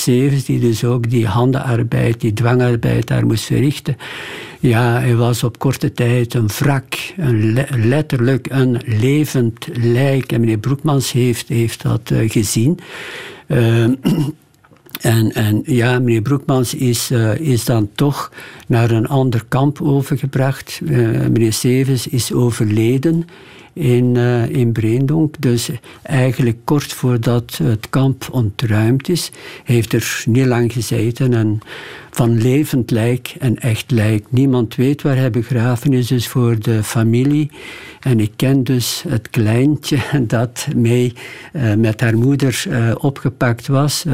uh, 0.05 0.39
die 0.45 0.59
dus 0.59 0.83
ook 0.83 1.09
die 1.09 1.27
handenarbeid, 1.27 2.21
die 2.21 2.33
dwangarbeid 2.33 3.07
daar 3.07 3.25
moest 3.25 3.43
verrichten. 3.43 3.97
Ja, 4.59 4.99
hij 4.99 5.15
was 5.15 5.43
op 5.43 5.59
korte 5.59 5.91
tijd 5.91 6.33
een 6.33 6.47
wrak, 6.47 7.13
een 7.17 7.53
letterlijk 7.69 8.47
een 8.49 8.81
levend 8.85 9.67
lijk. 9.73 10.31
En 10.31 10.39
meneer 10.39 10.57
Broekmans 10.57 11.11
heeft, 11.11 11.47
heeft 11.47 11.81
dat 11.81 12.09
uh, 12.13 12.29
gezien. 12.29 12.79
En, 15.03 15.33
en 15.33 15.61
ja, 15.65 15.99
meneer 15.99 16.21
Broekmans 16.21 16.73
is, 16.73 17.11
uh, 17.11 17.35
is 17.39 17.65
dan 17.65 17.89
toch 17.95 18.31
naar 18.67 18.91
een 18.91 19.07
ander 19.07 19.45
kamp 19.47 19.81
overgebracht. 19.81 20.79
Uh, 20.83 21.07
meneer 21.07 21.53
Sevens 21.53 22.07
is 22.07 22.33
overleden 22.33 23.25
in, 23.73 24.15
uh, 24.15 24.71
Breendonk. 24.71 25.35
Dus 25.39 25.69
eigenlijk 26.03 26.57
kort 26.63 26.93
voordat 26.93 27.59
het 27.63 27.89
kamp 27.89 28.27
ontruimd 28.31 29.09
is, 29.09 29.31
heeft 29.63 29.93
er 29.93 30.23
niet 30.25 30.45
lang 30.45 30.73
gezeten. 30.73 31.33
En 31.33 31.59
van 32.11 32.41
levend 32.41 32.91
lijk 32.91 33.35
en 33.39 33.59
echt 33.59 33.91
lijk. 33.91 34.25
Niemand 34.29 34.75
weet 34.75 35.01
waar 35.01 35.15
hij 35.15 35.31
begraven 35.31 35.93
is, 35.93 36.07
dus 36.07 36.27
voor 36.27 36.59
de 36.59 36.83
familie. 36.83 37.51
En 37.99 38.19
ik 38.19 38.31
ken 38.35 38.63
dus 38.63 39.03
het 39.07 39.29
kleintje 39.29 39.97
dat 40.27 40.67
mee 40.75 41.13
uh, 41.53 41.73
met 41.73 42.01
haar 42.01 42.17
moeder 42.17 42.65
uh, 42.69 42.91
opgepakt 42.97 43.67
was. 43.67 44.05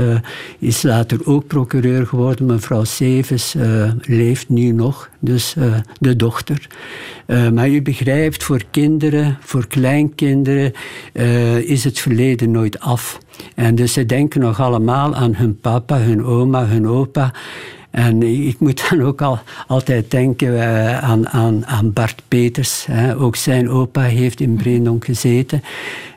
Is 0.60 0.82
later 0.82 1.20
ook 1.26 1.48
procureur 1.48 2.08
geworden. 2.08 2.46
Mevrouw 2.46 2.84
Sevens 2.84 3.56
leeft 4.02 4.50
nu 4.50 4.72
nog, 4.72 5.10
dus 5.20 5.56
de 6.00 6.16
dochter. 6.16 6.68
maar 7.54 7.70
u 7.70 7.82
begrijpt, 7.82 8.44
voor 8.44 8.64
kinderen, 8.72 9.38
voor 9.42 9.68
kleinkinderen, 9.68 10.74
is 11.66 11.84
het 11.84 12.00
verleden 12.00 12.52
nooit 12.52 12.80
af. 12.80 13.20
En 13.56 13.76
dus 13.76 13.94
ze 13.94 14.06
denken 14.06 14.42
nog 14.42 14.60
allemaal 14.60 15.16
aan 15.16 15.36
hun 15.36 15.60
papa, 15.60 15.98
hun 15.98 16.24
oma, 16.24 16.66
hun 16.66 16.88
opa. 16.88 17.34
En 17.92 18.24
ik 18.24 18.60
moet 18.60 18.90
dan 18.90 19.02
ook 19.02 19.22
al, 19.22 19.40
altijd 19.68 20.12
denken 20.12 20.70
aan, 21.02 21.30
aan, 21.30 21.66
aan 21.66 21.94
Bart 21.94 22.22
Peters. 22.28 22.86
Hè. 22.86 23.18
Ook 23.18 23.36
zijn 23.36 23.70
opa 23.70 24.02
heeft 24.02 24.40
in 24.40 24.56
Breendonk 24.56 25.06
gezeten. 25.06 25.64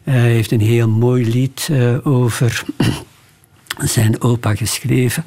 Hij 0.02 0.30
heeft 0.30 0.50
een 0.50 0.60
heel 0.60 0.88
mooi 0.88 1.30
lied 1.30 1.70
over 2.02 2.64
zijn 3.78 4.22
opa 4.22 4.54
geschreven. 4.54 5.24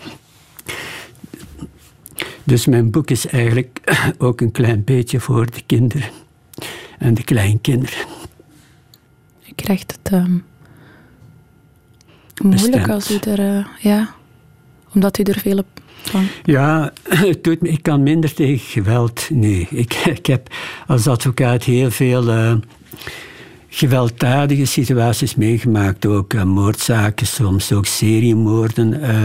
Dus 2.45 2.65
mijn 2.65 2.91
boek 2.91 3.10
is 3.10 3.27
eigenlijk 3.27 3.79
ook 4.17 4.41
een 4.41 4.51
klein 4.51 4.84
beetje 4.84 5.19
voor 5.19 5.45
de 5.51 5.62
kinderen 5.65 6.10
en 6.97 7.13
de 7.13 7.23
kleinkinderen. 7.23 8.05
Je 9.39 9.53
krijgt 9.55 9.99
het 10.01 10.13
um, 10.13 10.43
moeilijk 12.43 12.89
als 12.89 13.12
u 13.12 13.17
er, 13.31 13.39
uh, 13.39 13.65
ja, 13.79 14.15
omdat 14.93 15.17
u 15.17 15.23
er 15.23 15.39
veel 15.39 15.58
op 15.58 15.84
ja, 16.43 16.91
het 17.10 17.47
ik 17.62 17.84
kan 17.84 18.03
minder 18.03 18.34
tegen 18.34 18.67
geweld. 18.67 19.29
Nee, 19.29 19.67
ik, 19.69 19.93
ik 20.19 20.25
heb 20.25 20.53
als 20.88 21.08
advocaat 21.08 21.63
heel 21.63 21.91
veel 21.91 22.27
uh, 22.27 22.53
gewelddadige 23.69 24.65
situaties 24.65 25.36
meegemaakt. 25.36 26.05
Ook 26.05 26.34
uh, 26.34 26.43
moordzaken, 26.43 27.27
soms 27.27 27.71
ook 27.71 27.86
seriemoorden. 27.86 28.93
Uh, 28.93 29.23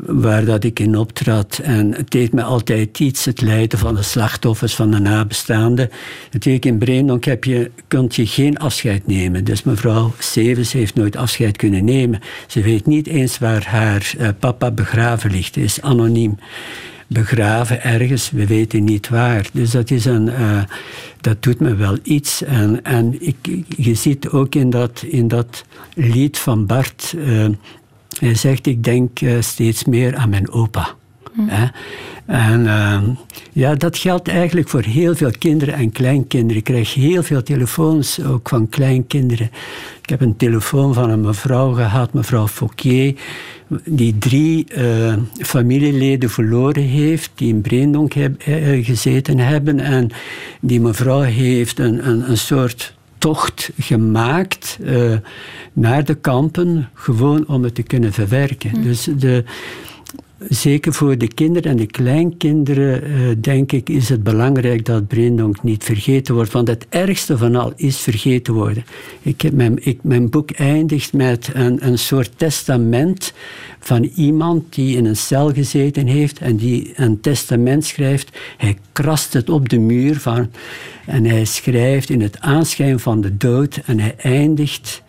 waar 0.00 0.44
dat 0.44 0.64
ik 0.64 0.78
in 0.78 0.96
optrad. 0.96 1.60
En 1.62 1.94
het 1.94 2.10
deed 2.10 2.32
me 2.32 2.42
altijd 2.42 2.98
iets, 2.98 3.24
het 3.24 3.40
lijden 3.40 3.78
van 3.78 3.94
de 3.94 4.02
slachtoffers, 4.02 4.74
van 4.74 4.90
de 4.90 4.98
nabestaanden. 4.98 5.90
Natuurlijk, 6.30 6.64
in 6.64 6.78
Breendonk 6.78 7.24
heb 7.24 7.44
je, 7.44 7.70
kunt 7.88 8.14
je 8.14 8.26
geen 8.26 8.58
afscheid 8.58 9.06
nemen. 9.06 9.44
Dus 9.44 9.62
mevrouw 9.62 10.12
Sevens 10.18 10.72
heeft 10.72 10.94
nooit 10.94 11.16
afscheid 11.16 11.56
kunnen 11.56 11.84
nemen. 11.84 12.20
Ze 12.46 12.60
weet 12.60 12.86
niet 12.86 13.06
eens 13.06 13.38
waar 13.38 13.66
haar 13.66 14.12
uh, 14.18 14.28
papa 14.38 14.70
begraven 14.70 15.30
ligt. 15.30 15.54
Hij 15.54 15.64
is 15.64 15.80
anoniem 15.80 16.38
begraven 17.06 17.82
ergens, 17.82 18.30
we 18.30 18.46
weten 18.46 18.84
niet 18.84 19.08
waar. 19.08 19.46
Dus 19.52 19.70
dat, 19.70 19.90
is 19.90 20.04
een, 20.04 20.26
uh, 20.26 20.62
dat 21.20 21.42
doet 21.42 21.60
me 21.60 21.74
wel 21.74 21.98
iets. 22.02 22.42
En, 22.42 22.84
en 22.84 23.26
ik, 23.26 23.36
je 23.76 23.94
ziet 23.94 24.28
ook 24.28 24.54
in 24.54 24.70
dat, 24.70 25.04
in 25.06 25.28
dat 25.28 25.64
lied 25.94 26.38
van 26.38 26.66
Bart... 26.66 27.14
Uh, 27.16 27.46
hij 28.20 28.34
zegt, 28.34 28.66
ik 28.66 28.84
denk 28.84 29.20
uh, 29.20 29.40
steeds 29.40 29.84
meer 29.84 30.16
aan 30.16 30.28
mijn 30.28 30.50
opa. 30.50 30.88
Mm. 31.32 31.48
En 32.26 32.60
uh, 32.60 33.02
ja, 33.52 33.74
dat 33.74 33.98
geldt 33.98 34.28
eigenlijk 34.28 34.68
voor 34.68 34.82
heel 34.82 35.14
veel 35.14 35.30
kinderen 35.38 35.74
en 35.74 35.92
kleinkinderen. 35.92 36.56
Ik 36.56 36.64
krijg 36.64 36.94
heel 36.94 37.22
veel 37.22 37.42
telefoons, 37.42 38.24
ook 38.24 38.48
van 38.48 38.68
kleinkinderen. 38.68 39.50
Ik 40.02 40.08
heb 40.08 40.20
een 40.20 40.36
telefoon 40.36 40.94
van 40.94 41.10
een 41.10 41.20
mevrouw 41.20 41.72
gehad, 41.72 42.12
mevrouw 42.12 42.48
Fouquier, 42.48 43.14
die 43.84 44.18
drie 44.18 44.66
uh, 44.76 45.14
familieleden 45.38 46.30
verloren 46.30 46.82
heeft, 46.82 47.30
die 47.34 47.48
in 47.48 47.60
Breendonk 47.60 48.12
heb, 48.12 48.42
gezeten 48.82 49.38
hebben. 49.38 49.80
En 49.80 50.10
die 50.60 50.80
mevrouw 50.80 51.20
heeft 51.20 51.78
een, 51.78 52.08
een, 52.08 52.30
een 52.30 52.38
soort 52.38 52.94
tocht 53.24 53.70
gemaakt 53.78 54.78
uh, 54.80 55.16
naar 55.72 56.04
de 56.04 56.14
kampen, 56.14 56.90
gewoon 56.94 57.46
om 57.46 57.62
het 57.62 57.74
te 57.74 57.82
kunnen 57.82 58.12
verwerken. 58.12 58.70
Hm. 58.70 58.82
Dus 58.82 59.08
de, 59.16 59.44
zeker 60.48 60.92
voor 60.92 61.18
de 61.18 61.28
kinderen 61.28 61.70
en 61.70 61.76
de 61.76 61.86
kleinkinderen, 61.86 63.10
uh, 63.10 63.28
denk 63.38 63.72
ik, 63.72 63.88
is 63.88 64.08
het 64.08 64.22
belangrijk 64.22 64.84
dat 64.84 65.06
Breendonk 65.06 65.62
niet 65.62 65.84
vergeten 65.84 66.34
wordt. 66.34 66.52
Want 66.52 66.68
het 66.68 66.86
ergste 66.88 67.38
van 67.38 67.54
al 67.54 67.72
is 67.76 67.98
vergeten 67.98 68.54
worden. 68.54 68.84
Ik 69.22 69.40
heb 69.40 69.52
mijn, 69.52 69.86
ik, 69.86 69.98
mijn 70.02 70.30
boek 70.30 70.50
eindigt 70.50 71.12
met 71.12 71.50
een, 71.52 71.86
een 71.86 71.98
soort 71.98 72.30
testament 72.36 73.32
van 73.80 74.02
iemand 74.04 74.74
die 74.74 74.96
in 74.96 75.04
een 75.04 75.16
cel 75.16 75.52
gezeten 75.52 76.06
heeft 76.06 76.38
en 76.38 76.56
die 76.56 76.92
een 76.96 77.20
testament 77.20 77.84
schrijft. 77.84 78.38
Hij 78.56 78.78
krast 78.92 79.32
het 79.32 79.50
op 79.50 79.68
de 79.68 79.78
muur 79.78 80.20
van, 80.20 80.50
en 81.06 81.24
hij 81.24 81.44
schrijft 81.44 82.10
in 82.10 82.20
het 82.20 82.40
aanschijn 82.40 83.00
van 83.00 83.20
de 83.20 83.36
dood 83.36 83.80
en 83.86 84.00
hij 84.00 84.14
eindigt 84.16 85.02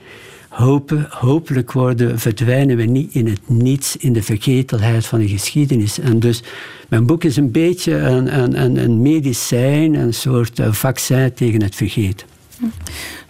hopen, 0.55 1.07
hopelijk 1.09 1.71
worden, 1.71 2.19
verdwijnen 2.19 2.77
we 2.77 2.83
niet 2.83 3.13
in 3.13 3.27
het 3.27 3.39
niets, 3.45 3.97
in 3.97 4.13
de 4.13 4.23
vergetelheid 4.23 5.05
van 5.05 5.19
de 5.19 5.27
geschiedenis. 5.27 5.99
En 5.99 6.19
dus, 6.19 6.43
mijn 6.89 7.05
boek 7.05 7.23
is 7.23 7.37
een 7.37 7.51
beetje 7.51 7.95
een, 7.95 8.39
een, 8.39 8.77
een 8.77 9.01
medicijn, 9.01 9.93
een 9.93 10.13
soort 10.13 10.59
eh, 10.59 10.71
vaccin 10.71 11.33
tegen 11.33 11.61
het 11.61 11.75
vergeten. 11.75 12.27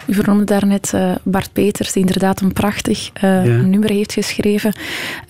U 0.05 0.13
vernoemde 0.13 0.43
daarnet 0.43 0.91
uh, 0.95 1.15
Bart 1.23 1.49
Peters, 1.53 1.91
die 1.91 2.01
inderdaad 2.01 2.41
een 2.41 2.53
prachtig 2.53 3.11
uh, 3.23 3.43
nummer 3.43 3.89
heeft 3.89 4.13
geschreven 4.13 4.73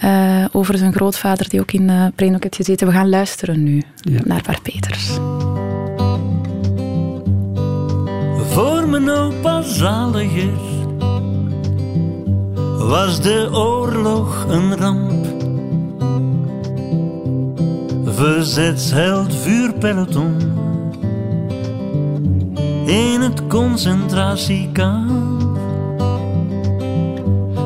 uh, 0.04 0.46
over 0.52 0.78
zijn 0.78 0.94
grootvader, 0.94 1.50
die 1.50 1.60
ook 1.60 1.72
in 1.72 1.90
uh, 1.90 2.06
Brainok 2.16 2.44
heeft 2.44 2.56
gezeten. 2.56 2.88
We 2.88 2.94
gaan 2.94 3.10
luisteren 3.10 3.64
nu 3.64 3.82
ja. 3.96 4.20
naar 4.24 4.42
Bart 4.46 4.62
Peters. 4.62 5.10
Voor 8.52 8.88
mijn 8.90 9.10
opa 9.10 9.62
zaliger 9.62 10.75
was 12.88 13.22
de 13.22 13.50
oorlog 13.54 14.46
een 14.50 14.78
ramp. 14.78 15.26
Verzetsheld 18.06 19.36
vuurpeloton 19.36 20.36
in 22.86 23.22
het 23.22 23.48
concentratiekamp. 23.48 25.12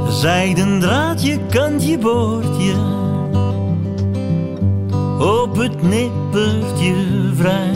Zijden 0.10 0.80
draadje, 0.80 1.40
kantje, 1.50 1.98
boordje, 1.98 2.74
op 5.20 5.56
het 5.56 5.82
nippertje 5.82 6.96
vrij. 7.36 7.74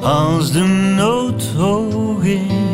Als 0.00 0.52
de 0.52 0.92
nood 0.96 1.52
hoog 1.56 2.24
is, 2.24 2.65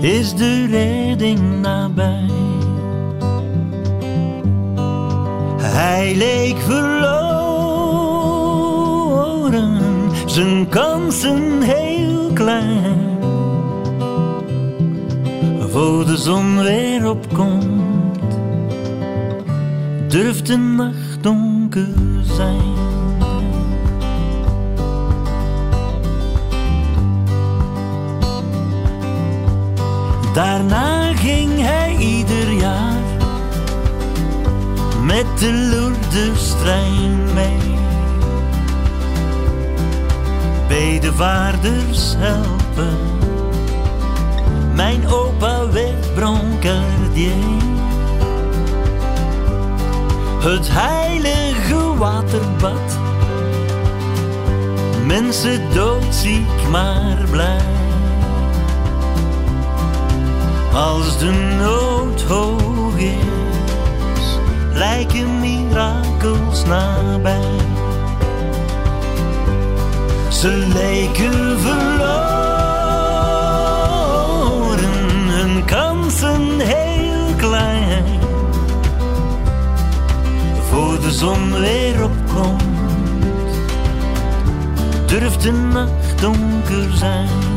is 0.00 0.34
de 0.34 0.66
redding 0.66 1.60
nabij. 1.60 2.30
Hij 5.60 6.14
leek 6.16 6.58
verloren, 6.58 7.40
zijn 10.26 10.68
kansen 10.68 11.62
heel 11.62 12.30
klein. 12.32 13.18
Voor 15.58 16.06
de 16.06 16.16
zon 16.16 16.62
weer 16.62 17.10
opkomt, 17.10 18.38
durft 20.08 20.46
de 20.46 20.56
nacht 20.56 21.22
donker 21.22 21.88
zijn. 22.22 22.85
Daarna 30.36 31.14
ging 31.14 31.60
hij 31.60 31.96
ieder 31.98 32.52
jaar 32.52 33.02
met 35.02 35.26
de 35.38 35.52
Lourdes-trein 35.52 37.34
mee. 37.34 37.74
Bedevaarders 40.68 42.14
helpen, 42.16 42.98
mijn 44.74 45.08
opa 45.08 45.70
werd 45.70 46.14
broncardier. 46.14 47.32
Het 50.40 50.68
heilige 50.70 51.96
waterbad, 51.96 52.98
mensen 55.06 55.60
doodziek 55.74 56.68
maar 56.70 57.16
blij. 57.30 57.75
Als 60.76 61.18
de 61.18 61.56
nood 61.58 62.22
hoog 62.22 62.96
is, 62.96 64.38
lijken 64.72 65.40
mirakels 65.40 66.64
nabij. 66.64 67.56
Ze 70.28 70.48
leken 70.74 71.60
verloren, 71.60 72.28
hun 75.28 75.64
kansen 75.64 76.60
heel 76.60 77.34
klein. 77.36 78.04
Voor 80.70 81.00
de 81.00 81.10
zon 81.10 81.60
weer 81.60 82.04
opkomt, 82.04 82.62
durft 85.06 85.42
de 85.42 85.52
nacht 85.52 86.20
donker 86.20 86.96
zijn. 86.96 87.55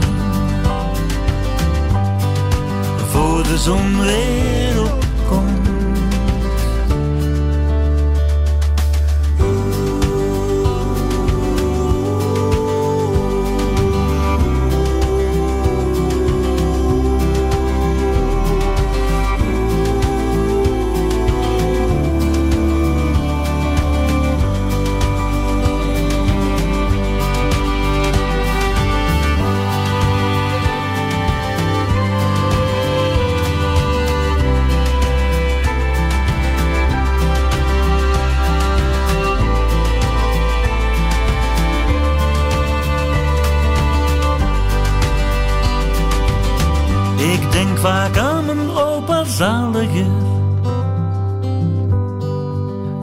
De 3.50 3.58
zon 3.58 4.02
weer 4.02 4.82
opkomt. 4.82 5.59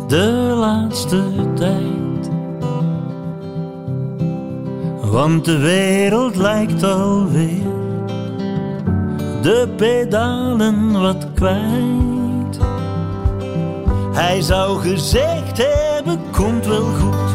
De 0.07 0.55
laatste 0.57 1.23
tijd. 1.55 2.31
Want 5.11 5.45
de 5.45 5.59
wereld 5.59 6.37
lijkt 6.37 6.83
alweer 6.83 7.75
de 9.43 9.69
pedalen 9.77 11.01
wat 11.01 11.27
kwijt. 11.35 12.59
Hij 14.13 14.41
zou 14.41 14.81
gezegd 14.81 15.59
hebben, 15.59 16.21
komt 16.33 16.67
wel 16.67 16.85
goed. 16.85 17.31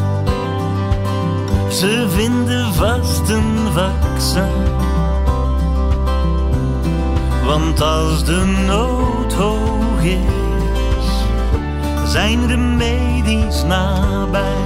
Ze 1.74 2.06
vinden 2.08 2.74
vast 2.74 3.28
een 3.28 3.72
vaccin. 3.72 4.91
Want 7.52 7.80
als 7.80 8.24
de 8.24 8.64
nood 8.66 9.32
hoog 9.32 10.02
is, 10.02 11.24
zijn 12.04 12.46
remedies 12.46 13.62
nabij. 13.62 14.62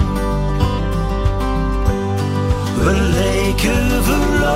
We 2.78 2.92
leken 2.92 4.04
verloren, 4.04 4.46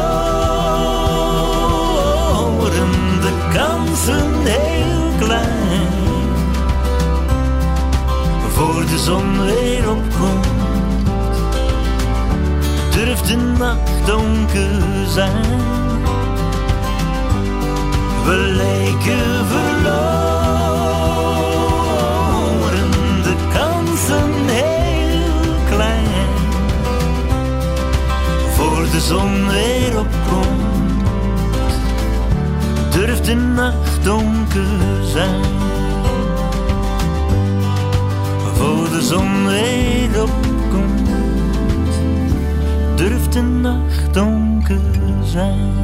de 3.20 3.32
kansen 3.52 4.42
heel 4.42 5.12
klein. 5.18 5.88
Voor 8.48 8.84
de 8.86 8.98
zon 8.98 9.44
weer 9.44 9.90
opkomt, 9.90 10.46
durft 12.90 13.28
de 13.28 13.36
nacht 13.36 14.06
donker 14.06 14.82
zijn. 15.08 15.99
We 18.24 18.36
leken 18.56 19.46
verloren, 19.46 20.10
de 23.22 23.34
kansen 23.52 24.32
heel 24.46 25.54
klein. 25.70 26.28
Voor 28.54 28.86
de 28.92 29.00
zon 29.00 29.48
weer 29.48 29.98
opkomt, 29.98 31.04
durft 32.90 33.24
de 33.24 33.34
nacht 33.34 34.04
donker 34.04 34.66
zijn. 35.04 35.60
de 39.00 39.06
zon 39.06 39.46
weer 39.46 40.22
opkomt, 40.22 41.08
durft 42.94 43.32
de 43.32 43.42
nacht 43.42 44.14
donker 44.14 44.80
zijn. 45.24 45.79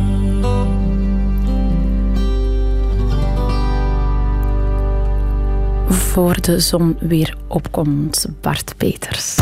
Voor 6.17 6.41
de 6.41 6.61
zon 6.61 6.97
weer 7.01 7.37
opkomt, 7.49 8.27
Bart 8.41 8.75
Peters. 8.77 9.37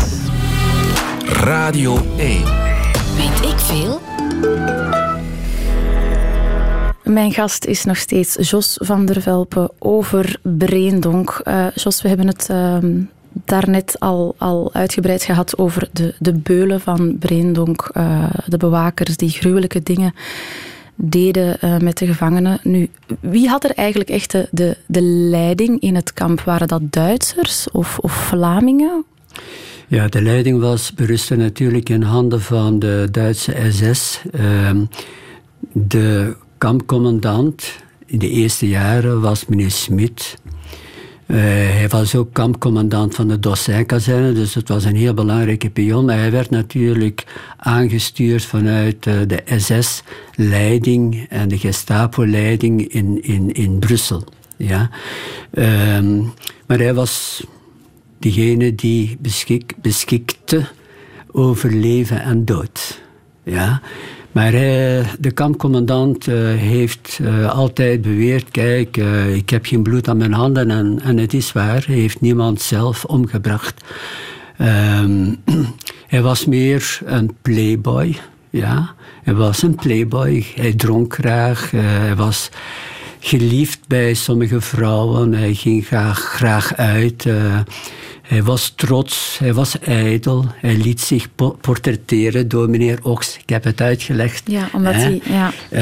Radio 1.25 1.97
1. 2.17 2.43
Weet 3.15 3.51
ik 3.51 3.59
veel? 3.59 4.01
Mijn 7.03 7.31
gast 7.31 7.65
is 7.65 7.83
nog 7.83 7.97
steeds 7.97 8.49
Jos 8.49 8.77
van 8.81 9.05
der 9.05 9.21
Velpen 9.21 9.69
over 9.79 10.39
Breendonk. 10.41 11.41
Uh, 11.43 11.67
Jos, 11.75 12.01
we 12.01 12.07
hebben 12.07 12.27
het 12.27 12.47
uh, 12.51 12.77
daarnet 13.31 13.99
al, 13.99 14.35
al 14.37 14.73
uitgebreid 14.73 15.23
gehad 15.23 15.57
over 15.57 15.89
de, 15.91 16.15
de 16.19 16.33
beulen 16.33 16.81
van 16.81 17.17
Breendonk. 17.17 17.89
Uh, 17.93 18.29
de 18.45 18.57
bewakers 18.57 19.17
die 19.17 19.29
gruwelijke 19.29 19.83
dingen 19.83 20.13
deden 20.95 21.57
uh, 21.63 21.77
met 21.77 21.97
de 21.97 22.05
gevangenen. 22.05 22.59
Nu, 22.63 22.89
wie 23.19 23.47
had 23.47 23.63
er 23.63 23.71
eigenlijk 23.71 24.09
echt 24.09 24.31
de, 24.31 24.47
de, 24.51 24.77
de 24.87 25.01
leiding 25.01 25.79
in 25.79 25.95
het 25.95 26.13
kamp? 26.13 26.41
Waren 26.41 26.67
dat 26.67 26.91
Duitsers 26.91 27.71
of, 27.71 27.97
of 27.99 28.11
Vlamingen? 28.11 29.05
Ja, 29.87 30.07
de 30.07 30.21
leiding 30.21 30.59
was 30.59 30.93
berustte 30.93 31.35
natuurlijk 31.35 31.89
in 31.89 32.01
handen 32.01 32.41
van 32.41 32.79
de 32.79 33.07
Duitse 33.11 33.55
SS. 33.69 34.21
Ehm, 34.31 34.85
de 35.71 36.35
kampcommandant 36.57 37.75
in 38.05 38.19
de 38.19 38.29
eerste 38.29 38.67
jaren 38.67 39.21
was 39.21 39.45
meneer 39.45 39.71
Smit. 39.71 40.37
Uh, 41.27 41.37
hij 41.37 41.87
was 41.89 42.15
ook 42.15 42.33
kampcommandant 42.33 43.15
van 43.15 43.27
de 43.27 43.39
Dossin-kazerne, 43.39 44.33
dus 44.33 44.53
het 44.53 44.67
was 44.67 44.83
een 44.83 44.95
heel 44.95 45.13
belangrijke 45.13 45.69
pion. 45.69 46.05
Maar 46.05 46.17
hij 46.17 46.31
werd 46.31 46.49
natuurlijk 46.49 47.23
aangestuurd 47.57 48.45
vanuit 48.45 49.05
uh, 49.05 49.13
de 49.27 49.43
SS-leiding 49.57 51.25
en 51.29 51.47
de 51.47 51.57
Gestapo-leiding 51.57 52.87
in, 52.87 53.23
in, 53.23 53.53
in 53.53 53.79
Brussel. 53.79 54.23
Ja. 54.57 54.89
Uh, 55.53 55.99
maar 56.65 56.77
hij 56.77 56.93
was 56.93 57.43
degene 58.19 58.75
die 58.75 59.17
beschik, 59.19 59.73
beschikte 59.81 60.65
over 61.31 61.73
leven 61.73 62.21
en 62.21 62.45
dood. 62.45 63.01
Ja. 63.43 63.81
Maar 64.35 64.53
uh, 64.53 64.59
de 65.19 65.31
kampcommandant 65.33 66.27
uh, 66.27 66.35
heeft 66.55 67.19
uh, 67.21 67.51
altijd 67.51 68.01
beweerd: 68.01 68.51
kijk, 68.51 68.97
ik 69.33 69.49
heb 69.49 69.65
geen 69.65 69.83
bloed 69.83 70.09
aan 70.09 70.17
mijn 70.17 70.33
handen. 70.33 70.71
En, 70.71 70.99
en 71.03 71.17
het 71.17 71.33
is 71.33 71.51
waar, 71.51 71.83
hij 71.85 71.95
heeft 71.95 72.21
niemand 72.21 72.61
zelf 72.61 73.05
omgebracht. 73.05 73.83
Um, 74.61 75.41
hij 76.13 76.21
was 76.21 76.45
meer 76.45 76.99
een 77.05 77.35
playboy. 77.41 78.17
Ja, 78.49 78.93
hij 79.23 79.33
was 79.33 79.61
een 79.61 79.75
playboy. 79.75 80.45
Hij 80.55 80.73
dronk 80.73 81.13
graag. 81.13 81.71
hij 81.71 82.15
was 82.15 82.49
geliefd 83.19 83.79
bij 83.87 84.13
sommige 84.13 84.61
vrouwen. 84.61 85.33
Hij 85.33 85.53
ging 85.53 85.85
graag, 85.85 86.19
graag 86.19 86.75
uit. 86.75 87.25
Hij 88.25 88.43
was 88.43 88.73
trots, 88.75 89.37
hij 89.39 89.53
was 89.53 89.79
ijdel, 89.79 90.45
hij 90.55 90.77
liet 90.77 91.01
zich 91.01 91.27
portretteren 91.61 92.47
door 92.47 92.69
meneer 92.69 92.99
Ox. 93.03 93.37
Ik 93.37 93.49
heb 93.49 93.63
het 93.63 93.81
uitgelegd. 93.81 94.51
Ja, 94.51 94.69
omdat 94.73 94.93
hij... 94.93 95.21
Ja. 95.23 95.51
Uh, 95.75 95.81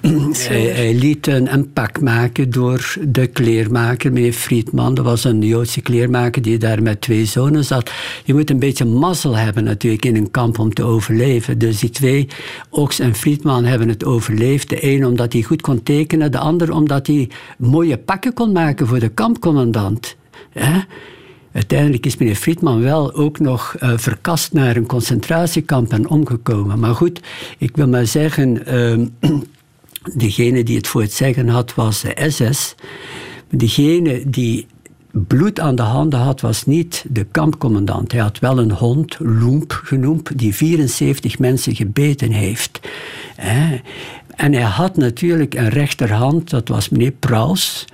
hij, 0.48 0.62
hij, 0.62 0.94
liet 0.94 1.26
een, 1.26 1.52
een, 1.52 1.72
pak 1.72 2.00
maken 2.00 2.50
door 2.50 2.94
de 3.08 3.26
kleermaker, 3.26 4.12
meneer 4.12 4.32
Friedman. 4.32 4.94
Dat 4.94 5.04
was 5.04 5.24
een 5.24 5.42
Joodse 5.42 5.80
kleermaker 5.80 6.42
die 6.42 6.58
daar 6.58 6.82
met 6.82 7.00
twee 7.00 7.24
zonen 7.24 7.64
zat. 7.64 7.90
Je 8.24 8.34
moet 8.34 8.50
een 8.50 8.58
beetje 8.58 8.84
mazzel 8.84 9.36
hebben 9.36 9.64
natuurlijk 9.64 10.04
in 10.04 10.16
een 10.16 10.30
kamp 10.30 10.58
om 10.58 10.74
te 10.74 10.82
overleven. 10.82 11.58
Dus 11.58 11.78
die 11.78 11.90
twee, 11.90 12.28
Ox 12.70 12.98
en 12.98 13.14
Friedman, 13.14 13.64
hebben 13.64 13.88
het 13.88 14.04
overleefd. 14.04 14.68
De 14.68 14.84
een 14.84 15.06
omdat 15.06 15.32
hij 15.32 15.42
goed 15.42 15.60
kon 15.60 15.82
tekenen, 15.82 16.32
de 16.32 16.38
ander 16.38 16.72
omdat 16.72 17.06
hij 17.06 17.30
mooie 17.58 17.98
pakken 17.98 18.32
kon 18.32 18.52
maken 18.52 18.86
voor 18.86 19.00
de 19.00 19.08
kampcommandant. 19.08 20.16
Ja? 20.52 20.86
Uiteindelijk 21.54 22.06
is 22.06 22.16
meneer 22.16 22.34
Friedman 22.34 22.82
wel 22.82 23.14
ook 23.14 23.38
nog 23.38 23.74
uh, 23.82 23.92
verkast 23.96 24.52
naar 24.52 24.76
een 24.76 24.86
concentratiekamp 24.86 25.92
en 25.92 26.08
omgekomen. 26.08 26.78
Maar 26.78 26.94
goed, 26.94 27.20
ik 27.58 27.76
wil 27.76 27.88
maar 27.88 28.06
zeggen, 28.06 28.74
uh, 28.74 29.06
degene 30.24 30.62
die 30.62 30.76
het 30.76 30.86
voor 30.86 31.00
het 31.00 31.12
zeggen 31.12 31.48
had 31.48 31.74
was 31.74 32.00
de 32.00 32.30
SS. 32.30 32.74
Degene 33.50 34.22
die 34.26 34.66
bloed 35.10 35.60
aan 35.60 35.76
de 35.76 35.82
handen 35.82 36.18
had, 36.18 36.40
was 36.40 36.66
niet 36.66 37.04
de 37.08 37.24
kampcommandant. 37.24 38.12
Hij 38.12 38.20
had 38.20 38.38
wel 38.38 38.58
een 38.58 38.72
hond, 38.72 39.16
Loemp 39.18 39.80
genoemd, 39.84 40.38
die 40.38 40.54
74 40.54 41.38
mensen 41.38 41.74
gebeten 41.74 42.30
heeft. 42.30 42.80
En 44.36 44.52
hij 44.52 44.62
had 44.62 44.96
natuurlijk 44.96 45.54
een 45.54 45.68
rechterhand, 45.68 46.50
dat 46.50 46.68
was 46.68 46.88
meneer 46.88 47.12
Praus 47.12 47.86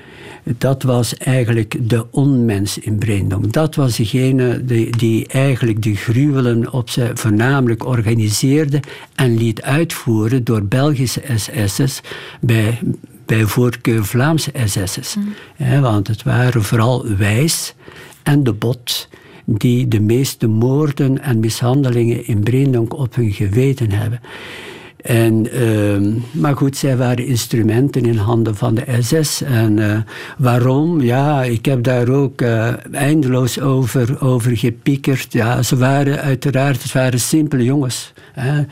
dat 0.45 0.83
was 0.83 1.17
eigenlijk 1.17 1.89
de 1.89 2.07
onmens 2.11 2.79
in 2.79 2.99
Breendonk. 2.99 3.53
Dat 3.53 3.75
was 3.75 3.97
degene 3.97 4.65
die, 4.65 4.97
die 4.97 5.27
eigenlijk 5.27 5.83
de 5.83 5.95
gruwelen 5.95 6.73
op 6.73 6.91
zijn 6.91 7.19
voornamelijk 7.19 7.85
organiseerde 7.85 8.81
en 9.15 9.37
liet 9.37 9.63
uitvoeren 9.63 10.45
door 10.45 10.65
Belgische 10.65 11.23
SS'ers 11.37 12.01
bij, 12.41 12.79
bij 13.27 13.45
voorkeur 13.45 14.05
Vlaamse 14.05 14.53
SS'ers. 14.65 15.17
Mm. 15.59 15.81
want 15.81 16.07
het 16.07 16.23
waren 16.23 16.63
vooral 16.63 17.07
Wijs 17.17 17.75
en 18.23 18.43
de 18.43 18.53
Bot 18.53 19.09
die 19.45 19.89
de 19.89 20.01
meeste 20.01 20.47
moorden 20.47 21.23
en 21.23 21.41
mishandelingen 21.41 22.27
in 22.27 22.43
Breendonk 22.43 22.95
op 22.99 23.15
hun 23.15 23.33
geweten 23.33 23.91
hebben. 23.91 24.21
En, 25.03 25.47
uh, 25.57 26.13
maar 26.31 26.57
goed, 26.57 26.77
zij 26.77 26.97
waren 26.97 27.27
instrumenten 27.27 28.05
in 28.05 28.17
handen 28.17 28.57
van 28.57 28.75
de 28.75 28.85
SS. 29.01 29.43
En 29.43 29.77
uh, 29.77 29.99
waarom? 30.39 31.01
Ja, 31.01 31.43
ik 31.43 31.65
heb 31.65 31.83
daar 31.83 32.09
ook 32.09 32.41
uh, 32.41 32.73
eindeloos 32.93 33.61
over, 33.61 34.21
over 34.21 34.57
gepiekerd. 34.57 35.33
Ja, 35.33 35.63
ze 35.63 35.77
waren 35.77 36.21
uiteraard, 36.21 36.83
het 36.83 36.93
waren 36.93 37.21
simpele 37.21 37.65
jongens. 37.65 38.13
Hè. 38.33 38.59
Uh, 38.59 38.65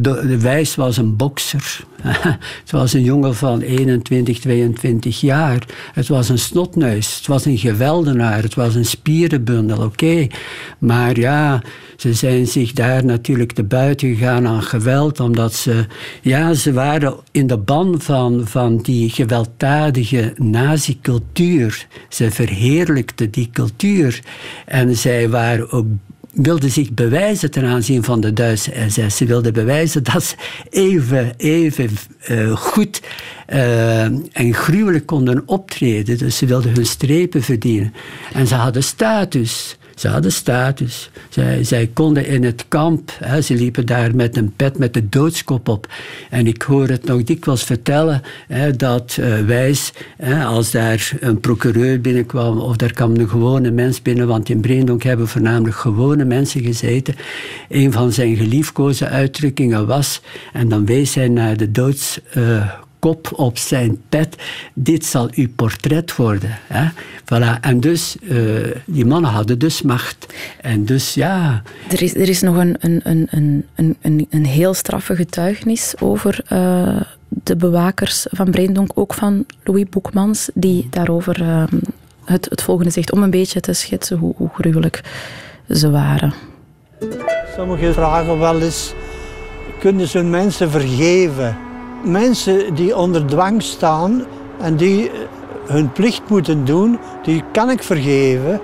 de, 0.00 0.26
de, 0.26 0.38
Wijs 0.40 0.74
was 0.74 0.96
een 0.96 1.16
bokser. 1.16 1.80
het 2.62 2.70
was 2.70 2.92
een 2.92 3.02
jongen 3.02 3.34
van 3.34 3.60
21, 3.60 4.38
22 4.38 5.20
jaar. 5.20 5.66
Het 5.92 6.08
was 6.08 6.28
een 6.28 6.38
snotneus. 6.38 7.16
Het 7.16 7.26
was 7.26 7.44
een 7.44 7.58
geweldenaar. 7.58 8.42
Het 8.42 8.54
was 8.54 8.74
een 8.74 8.84
spierenbundel, 8.84 9.82
oké. 9.82 10.26
Maar 10.78 11.18
ja, 11.18 11.62
ze 11.96 12.14
zijn 12.14 12.46
zich 12.46 12.72
daar 12.72 13.04
natuurlijk 13.04 13.52
te 13.52 13.64
buiten 13.64 14.08
gegaan 14.08 14.46
aan 14.46 14.62
geweld, 14.62 15.20
omdat 15.28 15.54
ze, 15.54 15.86
ja, 16.22 16.54
ze 16.54 16.72
waren 16.72 17.14
in 17.30 17.46
de 17.46 17.58
ban 17.58 18.00
van, 18.00 18.46
van 18.46 18.76
die 18.76 19.10
gewelddadige 19.10 20.32
nazi-cultuur. 20.36 21.86
Ze 22.08 22.30
verheerlijkten 22.30 23.30
die 23.30 23.50
cultuur. 23.52 24.20
En 24.66 24.96
zij 24.96 25.28
waren 25.28 25.70
ook 25.70 25.86
wilden 26.32 26.70
zich 26.70 26.92
bewijzen 26.92 27.50
ten 27.50 27.64
aanzien 27.64 28.04
van 28.04 28.20
de 28.20 28.32
Duitse 28.32 28.72
SS. 28.88 29.16
Ze 29.16 29.24
wilden 29.24 29.52
bewijzen 29.52 30.02
dat 30.02 30.24
ze 30.24 30.34
even, 30.70 31.34
even 31.36 31.90
uh, 32.28 32.56
goed 32.56 33.02
uh, 33.52 34.02
en 34.32 34.54
gruwelijk 34.54 35.06
konden 35.06 35.42
optreden. 35.46 36.18
Dus 36.18 36.36
ze 36.36 36.46
wilden 36.46 36.74
hun 36.74 36.86
strepen 36.86 37.42
verdienen. 37.42 37.94
En 38.32 38.46
ze 38.46 38.54
hadden 38.54 38.82
status. 38.82 39.77
Ze 39.98 40.08
hadden 40.08 40.32
status. 40.32 41.10
Zij, 41.28 41.64
zij 41.64 41.90
konden 41.92 42.26
in 42.26 42.44
het 42.44 42.64
kamp, 42.68 43.10
hè, 43.24 43.40
ze 43.40 43.54
liepen 43.54 43.86
daar 43.86 44.14
met 44.14 44.36
een 44.36 44.52
pet 44.56 44.78
met 44.78 44.94
de 44.94 45.08
doodskop 45.08 45.68
op. 45.68 45.88
En 46.30 46.46
ik 46.46 46.62
hoor 46.62 46.88
het 46.88 47.04
nog 47.04 47.24
dikwijls 47.24 47.62
vertellen 47.62 48.22
hè, 48.46 48.76
dat 48.76 49.16
uh, 49.20 49.38
Wijs, 49.38 49.92
hè, 50.16 50.44
als 50.44 50.70
daar 50.70 51.12
een 51.20 51.40
procureur 51.40 52.00
binnenkwam 52.00 52.58
of 52.58 52.76
daar 52.76 52.92
kwam 52.92 53.16
een 53.16 53.28
gewone 53.28 53.70
mens 53.70 54.02
binnen, 54.02 54.26
want 54.26 54.48
in 54.48 54.60
Breendonk 54.60 55.02
hebben 55.02 55.28
voornamelijk 55.28 55.76
gewone 55.76 56.24
mensen 56.24 56.62
gezeten. 56.62 57.14
Een 57.68 57.92
van 57.92 58.12
zijn 58.12 58.36
geliefkoze 58.36 59.08
uitdrukkingen 59.08 59.86
was, 59.86 60.20
en 60.52 60.68
dan 60.68 60.86
wees 60.86 61.14
hij 61.14 61.28
naar 61.28 61.56
de 61.56 61.70
doods. 61.70 62.20
Kop 62.98 63.30
op 63.32 63.58
zijn 63.58 64.00
pet. 64.08 64.36
Dit 64.74 65.04
zal 65.04 65.28
uw 65.34 65.48
portret 65.56 66.16
worden. 66.16 66.58
Hè? 66.66 66.88
Voilà. 67.24 67.60
En 67.60 67.80
dus, 67.80 68.16
uh, 68.20 68.74
die 68.84 69.06
mannen 69.06 69.30
hadden 69.30 69.58
dus 69.58 69.82
macht. 69.82 70.26
En 70.60 70.84
dus, 70.84 71.14
ja... 71.14 71.62
Er 71.88 72.02
is, 72.02 72.14
er 72.14 72.28
is 72.28 72.40
nog 72.40 72.56
een, 72.56 72.76
een, 72.80 73.00
een, 73.04 73.66
een, 73.74 73.96
een, 74.00 74.26
een 74.30 74.46
heel 74.46 74.74
straffe 74.74 75.16
getuigenis 75.16 75.94
over 75.98 76.40
uh, 76.52 77.00
de 77.28 77.56
bewakers 77.56 78.26
van 78.30 78.50
Breendonk, 78.50 78.90
ook 78.94 79.14
van 79.14 79.44
Louis 79.64 79.88
Boekmans, 79.90 80.50
die 80.54 80.86
daarover 80.90 81.42
uh, 81.42 81.64
het, 82.24 82.46
het 82.50 82.62
volgende 82.62 82.90
zegt, 82.90 83.12
om 83.12 83.22
een 83.22 83.30
beetje 83.30 83.60
te 83.60 83.72
schetsen 83.72 84.18
hoe, 84.18 84.34
hoe 84.36 84.50
gruwelijk 84.54 85.00
ze 85.68 85.90
waren. 85.90 86.34
Sommigen 87.56 87.94
vragen 87.94 88.38
wel 88.38 88.60
eens, 88.60 88.94
kunnen 89.78 90.08
ze 90.08 90.22
mensen 90.22 90.70
vergeven? 90.70 91.56
Mensen 92.04 92.74
die 92.74 92.96
onder 92.96 93.26
dwang 93.26 93.62
staan 93.62 94.22
en 94.60 94.76
die 94.76 95.10
hun 95.66 95.92
plicht 95.92 96.22
moeten 96.28 96.64
doen, 96.64 96.98
die 97.22 97.44
kan 97.52 97.70
ik 97.70 97.82
vergeven. 97.82 98.60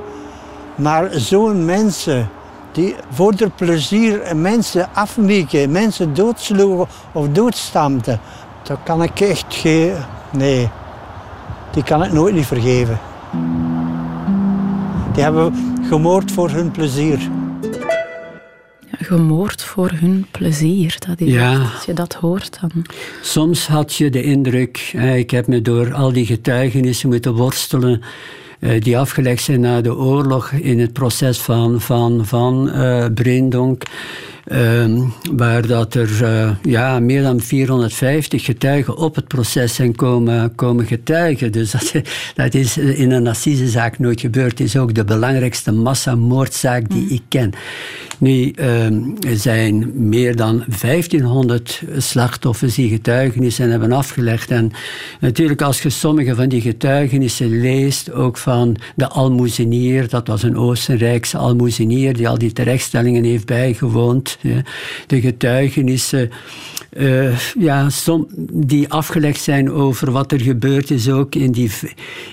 Maar 0.75 1.09
zo'n 1.13 1.65
mensen 1.65 2.29
die 2.73 2.95
voor 3.11 3.37
de 3.37 3.51
plezier 3.57 4.37
mensen 4.37 4.89
afmieken, 4.93 5.71
mensen 5.71 6.15
doodsloegen 6.15 6.87
of 7.13 7.29
doodstampten, 7.29 8.21
dat 8.63 8.79
kan 8.85 9.03
ik 9.03 9.21
echt 9.21 9.45
geen... 9.49 9.93
Nee, 10.33 10.69
die 11.71 11.83
kan 11.83 12.05
ik 12.05 12.13
nooit 12.13 12.35
niet 12.35 12.47
vergeven. 12.47 12.99
Die 15.13 15.23
hebben 15.23 15.77
gemoord 15.89 16.33
voor 16.33 16.51
hun 16.51 16.71
plezier. 16.71 17.31
Gemoord 19.05 19.63
voor 19.63 19.91
hun 19.95 20.27
plezier. 20.31 20.97
Dat 21.09 21.21
is 21.21 21.33
Ja. 21.33 21.59
Als 21.75 21.85
je 21.85 21.93
dat 21.93 22.15
hoort, 22.15 22.59
dan... 22.61 22.71
Soms 23.23 23.67
had 23.67 23.95
je 23.95 24.11
de 24.11 24.23
indruk, 24.23 24.79
ik 25.17 25.31
heb 25.31 25.47
me 25.47 25.63
door 25.63 25.95
al 25.95 26.13
die 26.13 26.27
getuigenissen 26.27 27.09
moeten 27.09 27.35
worstelen, 27.35 28.01
eh, 28.61 28.81
die 28.81 28.99
afgelegd 28.99 29.43
zijn 29.43 29.61
na 29.61 29.81
de 29.81 29.97
oorlog 29.97 30.51
in 30.51 30.81
het 30.81 30.93
proces 30.93 31.39
van, 31.39 31.81
van, 31.81 32.27
van 32.27 32.71
Breendonk. 33.15 33.83
Ehm, 34.45 35.01
waar 35.33 35.67
dat 35.67 35.95
er 35.95 36.25
eh, 36.25 36.51
ja, 36.63 37.01
meer 37.01 37.23
dan 37.23 37.41
450 37.41 38.45
getuigen 38.45 38.97
op 38.97 39.15
het 39.15 39.29
proces 39.29 39.75
zijn 39.75 39.97
komen, 39.97 40.55
komen 40.55 40.87
getuigen. 40.87 41.53
Dus 41.53 41.71
dat, 41.71 41.93
dat 42.35 42.55
is 42.55 42.77
in 42.77 43.11
een 43.11 43.27
assisezaak 43.27 43.99
nooit 43.99 44.21
gebeurd. 44.21 44.59
Het 44.59 44.69
is 44.69 44.77
ook 44.77 44.95
de 44.95 45.05
belangrijkste 45.05 45.73
massamoordzaak 45.73 46.91
die 46.91 47.09
ik 47.09 47.23
ken. 47.29 47.53
Nu, 48.19 48.51
ehm, 48.51 49.03
er 49.29 49.37
zijn 49.37 49.93
meer 50.09 50.37
dan 50.37 50.65
1500 50.81 51.83
slachtoffers 51.99 52.75
die 52.75 52.89
getuigenissen 52.89 53.71
hebben 53.71 53.93
afgelegd. 53.93 54.51
En 54.51 54.71
natuurlijk, 55.21 55.63
als 55.63 55.83
je 55.83 55.91
sommige 55.91 56.35
van 56.35 56.49
die 56.49 56.61
getuigenissen 56.61 57.61
leest, 57.61 58.13
ook 58.13 58.37
van 58.37 58.77
de 58.97 59.09
almoezenier, 59.09 60.09
dat 60.09 60.27
was 60.27 60.43
een 60.43 60.57
Oostenrijkse 60.57 61.37
almoezenier 61.37 62.17
die 62.17 62.29
al 62.29 62.39
die 62.39 62.53
terechtstellingen 62.53 63.25
heeft 63.25 63.47
bijgewoond. 63.47 64.34
De 65.07 65.21
getuigenissen 65.21 66.31
eh, 66.95 67.39
ja, 67.59 67.91
som, 67.91 68.27
die 68.51 68.89
afgelegd 68.89 69.41
zijn 69.41 69.71
over 69.71 70.11
wat 70.11 70.33
er 70.33 70.41
gebeurd 70.41 70.91
is 70.91 71.11
ook 71.11 71.35
in 71.35 71.53
die, 71.53 71.71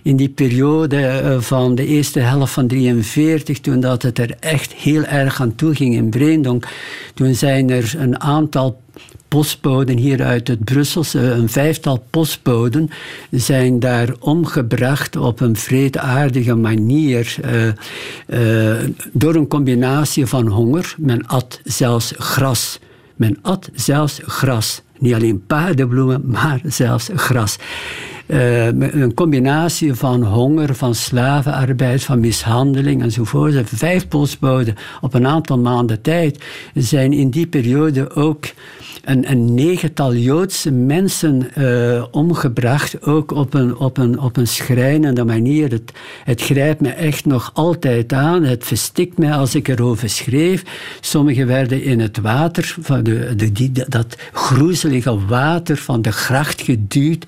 in 0.04 0.16
die 0.16 0.30
periode 0.30 1.06
eh, 1.06 1.40
van 1.40 1.76
de 1.76 1.86
eerste 1.86 2.20
helft 2.20 2.54
van 2.54 2.68
1943, 2.68 3.60
toen 3.60 3.80
dat 3.80 4.02
het 4.02 4.20
er 4.20 4.36
echt 4.40 4.74
heel 4.74 5.04
erg 5.04 5.42
aan 5.42 5.56
toe 5.56 5.76
ging 5.76 5.96
in 5.96 6.10
Breendonk. 6.10 6.68
Toen 7.14 7.36
zijn 7.36 7.70
er 7.70 7.94
een 7.98 8.20
aantal 8.20 8.82
postboden 9.36 9.98
hier 9.98 10.24
uit 10.24 10.48
het 10.48 10.64
Brusselse, 10.64 11.20
een 11.20 11.50
vijftal 11.50 12.04
postboden, 12.10 12.90
zijn 13.30 13.80
daar 13.80 14.10
omgebracht 14.20 15.16
op 15.16 15.40
een 15.40 15.56
vreedaardige 15.56 16.56
manier. 16.56 17.36
eh, 17.42 17.68
eh, 18.78 18.90
door 19.12 19.36
een 19.36 19.48
combinatie 19.48 20.26
van 20.26 20.48
honger, 20.48 20.96
men 20.98 21.28
at 21.28 21.62
zelfs 21.64 22.14
gras. 22.18 22.80
Men 23.16 23.38
at 23.42 23.70
zelfs 23.74 24.20
gras. 24.26 24.82
Niet 25.00 25.14
alleen 25.14 25.46
paardenbloemen, 25.46 26.22
maar 26.26 26.62
zelfs 26.66 27.10
gras. 27.16 27.58
Eh, 28.26 28.66
een 28.66 29.14
combinatie 29.14 29.94
van 29.94 30.24
honger, 30.24 30.76
van 30.76 30.96
slavenarbeid, 30.96 32.04
van 32.04 32.20
mishandeling 32.20 33.02
enzovoort. 33.02 33.56
En 33.56 33.66
Vijf 33.66 34.08
postboden 34.08 34.76
op 35.02 35.14
een 35.14 35.28
aantal 35.28 35.60
maanden 35.60 36.02
tijd 36.02 36.44
zijn 36.74 37.14
in 37.14 37.30
die 37.30 37.48
periode 37.48 38.16
ook 38.16 38.46
een, 39.04 39.54
negental 39.54 40.16
Joodse 40.16 40.72
mensen 40.72 41.54
eh, 41.54 42.04
omgebracht, 42.12 43.06
ook 43.06 43.32
op 43.32 43.54
een, 43.54 43.78
op, 43.78 43.98
een, 43.98 44.20
op 44.20 44.38
een 44.38 44.48
schrijnende 44.48 45.24
manier. 45.24 45.72
Het, 45.72 45.92
het 46.24 46.42
grijpt 46.42 46.82
me 46.82 46.90
echt 46.90 47.26
nog 47.26 47.52
altijd 47.54 48.14
aan. 48.14 48.44
Het 48.44 48.66
verstikt 48.66 49.18
mij 49.18 49.34
als 49.34 49.56
ik 49.56 49.68
erover 49.68 50.10
schreef. 50.10 50.64
Sommigen 51.00 51.48
werden 51.48 51.84
in 51.84 52.00
het 52.00 52.20
water, 52.20 52.76
van 52.82 53.04
de, 53.04 53.36
de, 53.36 53.86
dat 53.88 54.18
groezelige 54.32 55.26
water 55.26 55.78
van 55.78 56.02
de 56.02 56.12
gracht 56.12 56.62
geduwd 56.62 57.26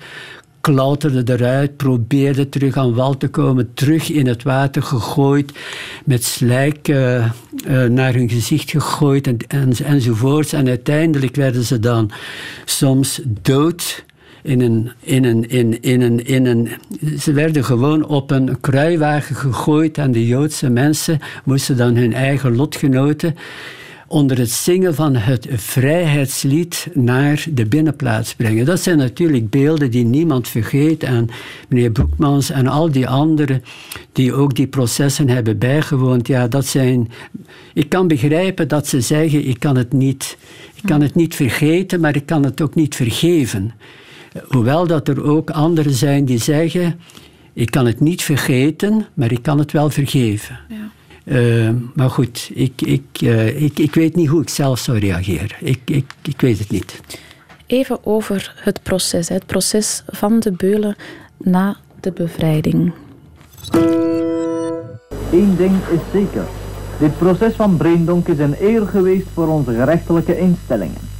klauterde 0.64 1.32
eruit, 1.32 1.76
probeerde 1.76 2.48
terug 2.48 2.76
aan 2.76 2.94
wal 2.94 3.16
te 3.16 3.28
komen, 3.28 3.74
terug 3.74 4.10
in 4.10 4.26
het 4.26 4.42
water 4.42 4.82
gegooid, 4.82 5.52
met 6.04 6.24
slijk 6.24 6.88
eh, 6.88 7.24
eh, 7.24 7.30
naar 7.90 8.14
hun 8.14 8.28
gezicht 8.28 8.70
gegooid 8.70 9.26
en, 9.26 9.36
en, 9.48 9.72
enzovoorts. 9.84 10.52
En 10.52 10.68
uiteindelijk 10.68 11.36
werden 11.36 11.64
ze 11.64 11.78
dan 11.78 12.10
soms 12.64 13.20
dood. 13.42 14.04
In 14.42 14.60
een, 14.60 14.90
in 15.00 15.24
een, 15.24 15.48
in, 15.48 15.82
in 15.82 16.00
een, 16.00 16.26
in 16.26 16.46
een, 16.46 16.68
ze 17.18 17.32
werden 17.32 17.64
gewoon 17.64 18.06
op 18.06 18.30
een 18.30 18.60
kruiwagen 18.60 19.36
gegooid 19.36 19.98
en 19.98 20.12
de 20.12 20.26
Joodse 20.26 20.70
mensen 20.70 21.18
moesten 21.44 21.76
dan 21.76 21.96
hun 21.96 22.12
eigen 22.12 22.56
lotgenoten 22.56 23.36
onder 24.14 24.38
het 24.38 24.50
zingen 24.50 24.94
van 24.94 25.16
het 25.16 25.46
vrijheidslied 25.50 26.88
naar 26.92 27.46
de 27.50 27.66
binnenplaats 27.66 28.34
brengen. 28.34 28.64
Dat 28.64 28.80
zijn 28.80 28.98
natuurlijk 28.98 29.50
beelden 29.50 29.90
die 29.90 30.04
niemand 30.04 30.48
vergeet. 30.48 31.02
En 31.02 31.28
meneer 31.68 31.90
Broekmans 31.90 32.50
en 32.50 32.66
al 32.66 32.90
die 32.90 33.08
anderen 33.08 33.62
die 34.12 34.32
ook 34.32 34.54
die 34.54 34.66
processen 34.66 35.28
hebben 35.28 35.58
bijgewoond, 35.58 36.26
ja, 36.26 36.48
dat 36.48 36.66
zijn... 36.66 37.10
Ik 37.72 37.88
kan 37.88 38.08
begrijpen 38.08 38.68
dat 38.68 38.86
ze 38.86 39.00
zeggen, 39.00 39.48
ik 39.48 39.60
kan 39.60 39.76
het 39.76 39.92
niet, 39.92 40.36
ik 40.74 40.82
kan 40.84 41.00
het 41.00 41.14
niet 41.14 41.34
vergeten, 41.34 42.00
maar 42.00 42.16
ik 42.16 42.26
kan 42.26 42.44
het 42.44 42.60
ook 42.60 42.74
niet 42.74 42.94
vergeven. 42.94 43.72
Hoewel 44.48 44.86
dat 44.86 45.08
er 45.08 45.24
ook 45.24 45.50
anderen 45.50 45.94
zijn 45.94 46.24
die 46.24 46.38
zeggen, 46.38 47.00
ik 47.52 47.70
kan 47.70 47.86
het 47.86 48.00
niet 48.00 48.22
vergeten, 48.22 49.06
maar 49.14 49.32
ik 49.32 49.42
kan 49.42 49.58
het 49.58 49.72
wel 49.72 49.90
vergeven. 49.90 50.58
Ja. 50.68 50.90
Uh, 51.24 51.70
maar 51.94 52.10
goed, 52.10 52.50
ik, 52.54 52.82
ik, 52.82 53.02
uh, 53.22 53.62
ik, 53.62 53.78
ik 53.78 53.94
weet 53.94 54.16
niet 54.16 54.28
hoe 54.28 54.42
ik 54.42 54.48
zelf 54.48 54.78
zou 54.78 54.98
reageren. 54.98 55.56
Ik, 55.60 55.80
ik, 55.84 56.12
ik 56.22 56.40
weet 56.40 56.58
het 56.58 56.70
niet. 56.70 57.00
Even 57.66 57.98
over 58.06 58.54
het 58.56 58.82
proces, 58.82 59.28
het 59.28 59.46
proces 59.46 60.02
van 60.06 60.40
de 60.40 60.52
Beulen 60.52 60.96
na 61.36 61.76
de 62.00 62.12
bevrijding. 62.12 62.92
Eén 65.32 65.56
ding 65.56 65.72
is 65.92 66.00
zeker. 66.12 66.44
Dit 66.98 67.18
proces 67.18 67.54
van 67.54 67.76
Breendonk 67.76 68.28
is 68.28 68.38
een 68.38 68.56
eer 68.60 68.86
geweest 68.86 69.26
voor 69.34 69.48
onze 69.48 69.72
gerechtelijke 69.72 70.38
instellingen. 70.38 71.12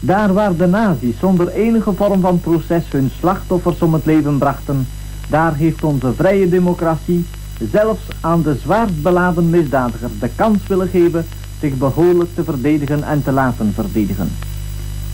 Daar 0.00 0.32
waar 0.32 0.56
de 0.56 0.66
nazi's 0.66 1.18
zonder 1.18 1.48
enige 1.48 1.92
vorm 1.92 2.20
van 2.20 2.40
proces 2.40 2.84
hun 2.90 3.10
slachtoffers 3.18 3.82
om 3.82 3.94
het 3.94 4.04
leven 4.04 4.38
brachten, 4.38 4.86
daar 5.28 5.54
heeft 5.54 5.84
onze 5.84 6.12
vrije 6.12 6.48
democratie 6.48 7.24
zelfs 7.72 8.00
aan 8.20 8.42
de 8.42 8.56
zwaarst 8.62 9.02
beladen 9.02 9.50
misdadiger 9.50 10.10
de 10.20 10.30
kans 10.36 10.58
willen 10.66 10.88
geven 10.88 11.26
zich 11.60 11.74
behoorlijk 11.74 12.34
te 12.34 12.44
verdedigen 12.44 13.02
en 13.02 13.22
te 13.22 13.32
laten 13.32 13.72
verdedigen. 13.74 14.30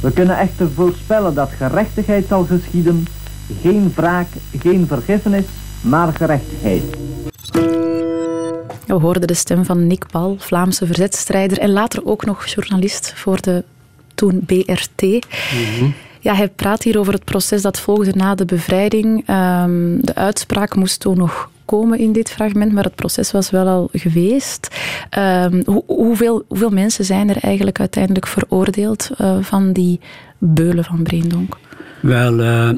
We 0.00 0.12
kunnen 0.12 0.38
echter 0.38 0.70
voorspellen 0.70 1.34
dat 1.34 1.50
gerechtigheid 1.56 2.26
zal 2.28 2.44
geschieden, 2.44 3.06
geen 3.60 3.92
wraak, 3.94 4.28
geen 4.58 4.86
vergiffenis, 4.86 5.44
maar 5.80 6.12
gerechtigheid. 6.12 6.82
We 8.86 8.94
hoorden 8.94 9.26
de 9.26 9.34
stem 9.34 9.64
van 9.64 9.86
Nick 9.86 10.06
Bal, 10.10 10.36
Vlaamse 10.38 10.86
verzetstrijder 10.86 11.58
en 11.58 11.70
later 11.70 12.06
ook 12.06 12.24
nog 12.24 12.46
journalist 12.46 13.12
voor 13.16 13.40
de 13.40 13.64
toen 14.14 14.44
BRT. 14.46 15.02
Mm 15.02 15.20
-hmm. 15.78 15.94
Ja, 16.20 16.34
hij 16.34 16.48
praat 16.48 16.82
hier 16.82 16.98
over 16.98 17.12
het 17.12 17.24
proces 17.24 17.62
dat 17.62 17.80
volgde 17.80 18.12
na 18.14 18.34
de 18.34 18.44
bevrijding. 18.44 19.28
Um, 19.28 20.04
de 20.04 20.14
uitspraak 20.14 20.74
moest 20.74 21.00
toen 21.00 21.16
nog 21.16 21.50
komen 21.64 21.98
in 21.98 22.12
dit 22.12 22.30
fragment, 22.30 22.72
maar 22.72 22.84
het 22.84 22.94
proces 22.94 23.30
was 23.30 23.50
wel 23.50 23.66
al 23.66 23.88
geweest. 23.92 24.68
Hoe, 25.64 25.82
hoeveel, 25.86 26.44
hoeveel 26.48 26.70
mensen 26.70 27.04
zijn 27.04 27.30
er 27.30 27.36
eigenlijk 27.36 27.80
uiteindelijk 27.80 28.26
veroordeeld 28.26 29.10
uh, 29.20 29.36
van 29.40 29.72
die 29.72 30.00
beulen 30.38 30.84
van 30.84 31.02
Breendonk? 31.02 31.56
Wel, 32.02 32.40
uh, 32.40 32.68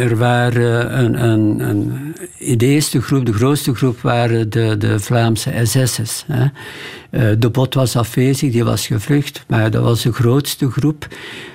er 0.00 0.16
waren 0.16 0.98
een, 0.98 1.24
een, 1.24 1.60
een, 1.60 2.14
de 2.58 2.66
eerste 2.66 3.02
groep, 3.02 3.26
de 3.26 3.32
grootste 3.32 3.74
groep, 3.74 4.00
waren 4.00 4.50
de, 4.50 4.76
de 4.76 4.98
Vlaamse 4.98 5.52
SS'ers. 5.62 6.24
Uh, 6.28 7.30
de 7.38 7.50
Bot 7.50 7.74
was 7.74 7.96
afwezig, 7.96 8.52
die 8.52 8.64
was 8.64 8.86
gevlucht, 8.86 9.44
maar 9.48 9.70
dat 9.70 9.82
was 9.82 10.02
de 10.02 10.12
grootste 10.12 10.70
groep. 10.70 11.06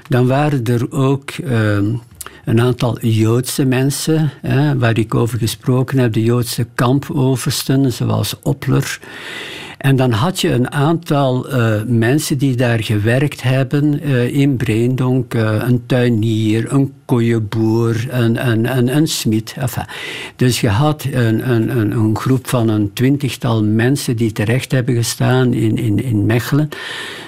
Dan 0.09 0.27
waren 0.27 0.63
er 0.63 0.91
ook 0.91 1.31
uh, 1.37 1.77
een 2.45 2.61
aantal 2.61 2.99
Joodse 2.99 3.65
mensen, 3.65 4.31
hè, 4.41 4.77
waar 4.77 4.97
ik 4.97 5.15
over 5.15 5.37
gesproken 5.37 5.97
heb, 5.97 6.13
de 6.13 6.23
Joodse 6.23 6.67
kampoversten, 6.75 7.91
zoals 7.91 8.35
Opler. 8.41 8.99
En 9.85 9.95
dan 9.95 10.11
had 10.11 10.41
je 10.41 10.51
een 10.51 10.71
aantal 10.71 11.53
uh, 11.53 11.81
mensen 11.87 12.37
die 12.37 12.55
daar 12.55 12.83
gewerkt 12.83 13.43
hebben 13.43 14.07
uh, 14.07 14.35
in 14.35 14.55
Breendonk. 14.57 15.33
Uh, 15.33 15.55
een 15.59 15.85
tuinier, 15.85 16.73
een 16.73 16.93
koeienboer, 17.05 18.07
een, 18.09 18.49
een, 18.49 18.95
een, 18.95 19.07
smid. 19.07 19.55
Dus 20.35 20.61
je 20.61 20.69
had 20.69 21.05
een, 21.11 21.49
een, 21.49 21.91
een, 21.91 22.17
groep 22.17 22.47
van 22.47 22.69
een 22.69 22.93
twintigtal 22.93 23.63
mensen 23.63 24.15
die 24.15 24.31
terecht 24.31 24.71
hebben 24.71 24.95
gestaan 24.95 25.53
in, 25.53 25.77
in, 25.77 26.03
in 26.03 26.25
Mechelen. 26.25 26.69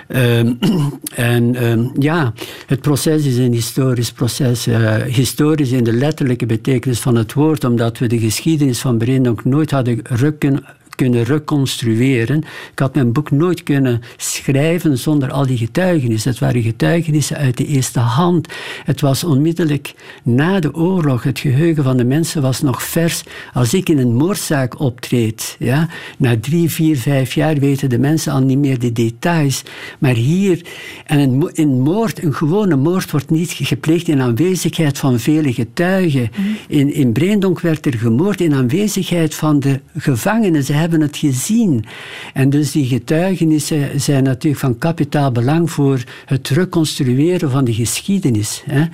Um, 0.08 0.60
en 1.16 1.64
um, 1.64 1.91
ja, 1.99 2.34
het 2.68 2.82
proces 2.82 3.26
is 3.26 3.38
een 3.38 3.53
historisch 3.53 4.12
proces. 4.12 4.68
historisch 5.08 5.72
in 5.72 5.84
de 5.84 5.93
letterlijke 5.93 6.45
betekenis 6.45 6.99
van 6.99 7.16
het 7.16 7.34
woord, 7.34 7.64
omdat 7.64 7.97
we 7.97 8.08
de 8.08 8.20
geschiedenis 8.20 8.80
van 8.80 8.97
Breendonk 8.97 9.45
nooit 9.45 9.72
hadden 9.72 9.99
rukken 10.03 10.66
kunnen 10.98 11.24
reconstrueren. 11.24 12.38
Ik 12.72 12.80
had 12.80 12.95
mijn 12.95 13.12
boek 13.12 13.32
nooit 13.32 13.64
kunnen 13.64 14.02
schrijven 14.18 14.98
zonder 14.98 15.32
al 15.32 15.45
die 15.45 15.58
getuigenissen. 15.58 16.32
Het 16.32 16.39
waren 16.39 16.62
getuigenissen 16.62 17.38
uit 17.38 17.58
de 17.58 17.66
eerste 17.66 18.00
hand. 18.00 18.48
Het 18.84 19.02
was 19.02 19.24
onmiddellijk 19.24 19.93
na 20.24 20.60
de 20.60 20.76
oorlog. 20.76 21.24
Het 21.24 21.39
geheugen 21.39 21.84
van 21.84 21.98
de 21.98 22.04
mensen 22.04 22.41
was 22.41 22.62
nog 22.62 22.84
vers. 22.84 23.24
Als 23.54 23.74
ik 23.74 23.89
in 23.89 23.98
een 23.98 24.16
moordzaak 24.16 24.80
optreed, 24.80 25.56
ja, 25.60 25.89
na 26.18 26.36
drie, 26.39 26.70
vier, 26.70 26.98
vijf 26.98 27.34
jaar 27.34 27.56
weten 27.56 27.89
de 27.89 28.00
mensen 28.00 28.34
al 28.34 28.41
niet 28.41 28.58
meer 28.58 28.80
de 28.80 28.91
details. 28.91 29.64
Maar 30.00 30.16
hier, 30.16 30.62
en 31.06 31.20
een, 31.20 31.50
een 31.54 31.82
moord, 31.82 32.24
een 32.24 32.34
gewone 32.34 32.76
moord 32.76 33.12
wordt 33.12 33.30
niet 33.30 33.52
gepleegd 33.52 34.08
in 34.08 34.22
aanwezigheid 34.22 34.98
van 34.98 35.20
vele 35.20 35.54
getuigen. 35.54 36.30
Mhm. 36.32 36.41
In, 36.68 36.93
in 36.93 37.12
Breendonk 37.12 37.60
werd 37.60 37.86
er 37.86 37.93
gemoord 37.93 38.41
in 38.41 38.54
aanwezigheid 38.54 39.36
van 39.36 39.60
de 39.60 39.80
gevangenen. 39.98 40.64
Ze 40.64 40.74
hebben 40.89 41.07
het 41.07 41.17
gezien. 41.17 41.85
En 42.33 42.49
dus 42.49 42.71
die 42.71 42.85
getuigenissen 42.85 44.01
zijn 44.01 44.23
natuurlijk 44.23 44.61
van 44.61 44.77
kapitaal 44.77 45.31
belang 45.31 45.71
voor 45.71 46.03
het 46.25 46.49
reconstrueren 46.49 47.51
van 47.51 47.65
de 47.65 47.73
geschiedenis. 47.73 48.63
Hè. 48.65 48.85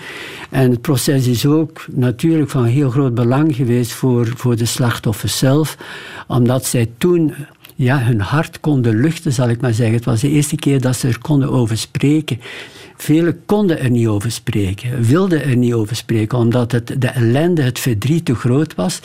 En 0.49 0.71
het 0.71 0.81
proces 0.81 1.27
is 1.27 1.45
ook 1.45 1.85
natuurlijk 1.91 2.49
van 2.49 2.65
heel 2.65 2.89
groot 2.89 3.13
belang 3.13 3.55
geweest 3.55 3.91
voor, 3.91 4.27
voor 4.35 4.55
de 4.55 4.65
slachtoffers 4.65 5.37
zelf, 5.37 5.77
omdat 6.27 6.65
zij 6.65 6.89
toen 6.97 7.33
ja, 7.75 7.99
hun 7.99 8.19
hart 8.19 8.59
konden 8.59 9.01
luchten, 9.01 9.33
zal 9.33 9.49
ik 9.49 9.61
maar 9.61 9.73
zeggen. 9.73 9.95
Het 9.95 10.05
was 10.05 10.21
de 10.21 10.29
eerste 10.29 10.55
keer 10.55 10.81
dat 10.81 10.95
ze 10.95 11.07
er 11.07 11.19
konden 11.19 11.51
over 11.51 11.77
spreken. 11.77 12.39
Velen 12.97 13.45
konden 13.45 13.79
er 13.79 13.89
niet 13.89 14.07
over 14.07 14.31
spreken, 14.31 15.01
wilden 15.01 15.43
er 15.43 15.55
niet 15.55 15.73
over 15.73 15.95
spreken, 15.95 16.37
omdat 16.37 16.71
het, 16.71 16.95
de 16.97 17.07
ellende, 17.07 17.61
het 17.61 17.79
verdriet 17.79 18.25
te 18.25 18.35
groot 18.35 18.75
was. 18.75 18.99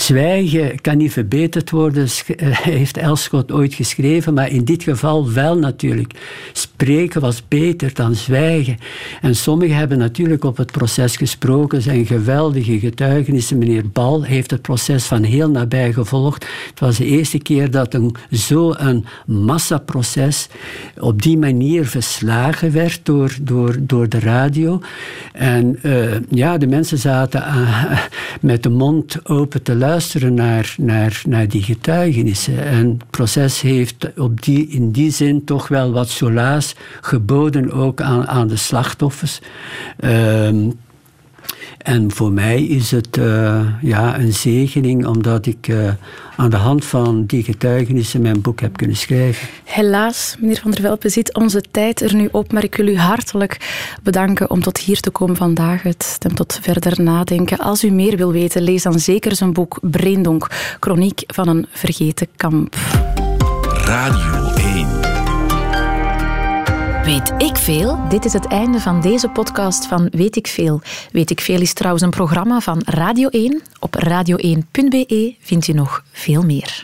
Zwijgen 0.00 0.80
kan 0.80 0.96
niet 0.96 1.12
verbeterd 1.12 1.70
worden, 1.70 2.08
eh, 2.36 2.58
heeft 2.72 2.96
Elschot 2.96 3.52
ooit 3.52 3.74
geschreven, 3.74 4.34
maar 4.34 4.50
in 4.50 4.64
dit 4.64 4.82
geval 4.82 5.32
wel 5.32 5.58
natuurlijk. 5.58 6.12
Spreken 6.52 7.20
was 7.20 7.48
beter 7.48 7.94
dan 7.94 8.14
zwijgen. 8.14 8.76
En 9.20 9.36
sommigen 9.36 9.76
hebben 9.76 9.98
natuurlijk 9.98 10.44
op 10.44 10.56
het 10.56 10.70
proces 10.70 11.16
gesproken, 11.16 11.82
zijn 11.82 12.06
geweldige 12.06 12.78
getuigenissen. 12.78 13.58
Meneer 13.58 13.88
Bal 13.88 14.22
heeft 14.22 14.50
het 14.50 14.62
proces 14.62 15.04
van 15.04 15.22
heel 15.22 15.50
nabij 15.50 15.92
gevolgd. 15.92 16.46
Het 16.70 16.80
was 16.80 16.96
de 16.96 17.04
eerste 17.06 17.38
keer 17.38 17.70
dat 17.70 17.94
een, 17.94 18.14
zo'n 18.30 19.06
massaproces 19.26 20.48
op 20.98 21.22
die 21.22 21.38
manier 21.38 21.86
verslagen 21.86 22.72
werd 22.72 23.00
door, 23.02 23.36
door, 23.40 23.76
door 23.80 24.08
de 24.08 24.18
radio. 24.18 24.80
En 25.32 25.78
uh, 25.82 26.10
ja, 26.28 26.58
de 26.58 26.66
mensen 26.66 26.98
zaten 26.98 27.40
uh, 27.40 27.92
met 28.40 28.62
de 28.62 28.68
mond 28.68 29.28
open 29.28 29.62
te 29.62 29.72
luisteren 29.72 29.88
naar, 30.34 30.74
naar, 30.78 31.22
naar 31.28 31.48
die 31.48 31.62
getuigenissen. 31.62 32.64
En 32.64 32.88
het 32.88 33.10
proces 33.10 33.60
heeft 33.60 34.18
op 34.18 34.42
die, 34.42 34.68
in 34.68 34.90
die 34.90 35.10
zin 35.10 35.44
toch 35.44 35.68
wel 35.68 35.92
wat 35.92 36.08
solaas 36.08 36.74
geboden 37.00 37.72
ook 37.72 38.00
aan, 38.00 38.28
aan 38.28 38.48
de 38.48 38.56
slachtoffers. 38.56 39.40
Um, 40.04 40.78
en 41.82 42.10
voor 42.10 42.32
mij 42.32 42.62
is 42.62 42.90
het 42.90 43.16
uh, 43.16 43.66
ja, 43.82 44.18
een 44.18 44.32
zegening 44.32 45.06
omdat 45.06 45.46
ik 45.46 45.68
uh, 45.68 45.92
aan 46.36 46.50
de 46.50 46.56
hand 46.56 46.84
van 46.84 47.24
die 47.26 47.42
getuigenissen 47.42 48.22
mijn 48.22 48.40
boek 48.40 48.60
heb 48.60 48.76
kunnen 48.76 48.96
schrijven. 48.96 49.48
Helaas, 49.64 50.36
meneer 50.38 50.60
Van 50.62 50.70
der 50.70 50.80
Velpen, 50.80 51.10
zit 51.10 51.34
onze 51.34 51.62
tijd 51.70 52.00
er 52.00 52.14
nu 52.14 52.28
op, 52.32 52.52
maar 52.52 52.64
ik 52.64 52.74
wil 52.74 52.86
u 52.86 52.96
hartelijk 52.96 53.56
bedanken 54.02 54.50
om 54.50 54.62
tot 54.62 54.78
hier 54.78 55.00
te 55.00 55.10
komen 55.10 55.36
vandaag. 55.36 55.82
Het 55.82 56.02
stemt 56.02 56.36
tot 56.36 56.58
verder 56.62 57.02
nadenken. 57.02 57.58
Als 57.58 57.84
u 57.84 57.90
meer 57.90 58.16
wil 58.16 58.32
weten, 58.32 58.62
lees 58.62 58.82
dan 58.82 58.98
zeker 58.98 59.36
zijn 59.36 59.52
boek 59.52 59.78
Breendonk, 59.82 60.46
chroniek 60.80 61.22
van 61.26 61.48
een 61.48 61.66
vergeten 61.70 62.26
kamp. 62.36 62.76
Radio 63.84 64.52
1 64.54 64.99
Weet 67.10 67.32
ik 67.38 67.56
veel? 67.56 68.08
Dit 68.08 68.24
is 68.24 68.32
het 68.32 68.46
einde 68.46 68.80
van 68.80 69.00
deze 69.00 69.28
podcast 69.28 69.86
van 69.86 70.08
Weet 70.10 70.36
ik 70.36 70.46
veel. 70.46 70.80
Weet 71.12 71.30
ik 71.30 71.40
veel 71.40 71.60
is 71.60 71.72
trouwens 71.72 72.02
een 72.02 72.10
programma 72.10 72.60
van 72.60 72.82
Radio 72.84 73.28
1. 73.28 73.62
Op 73.78 73.96
radio1.be 74.04 75.34
vindt 75.40 75.68
u 75.68 75.72
nog 75.72 76.04
veel 76.12 76.42
meer. 76.42 76.78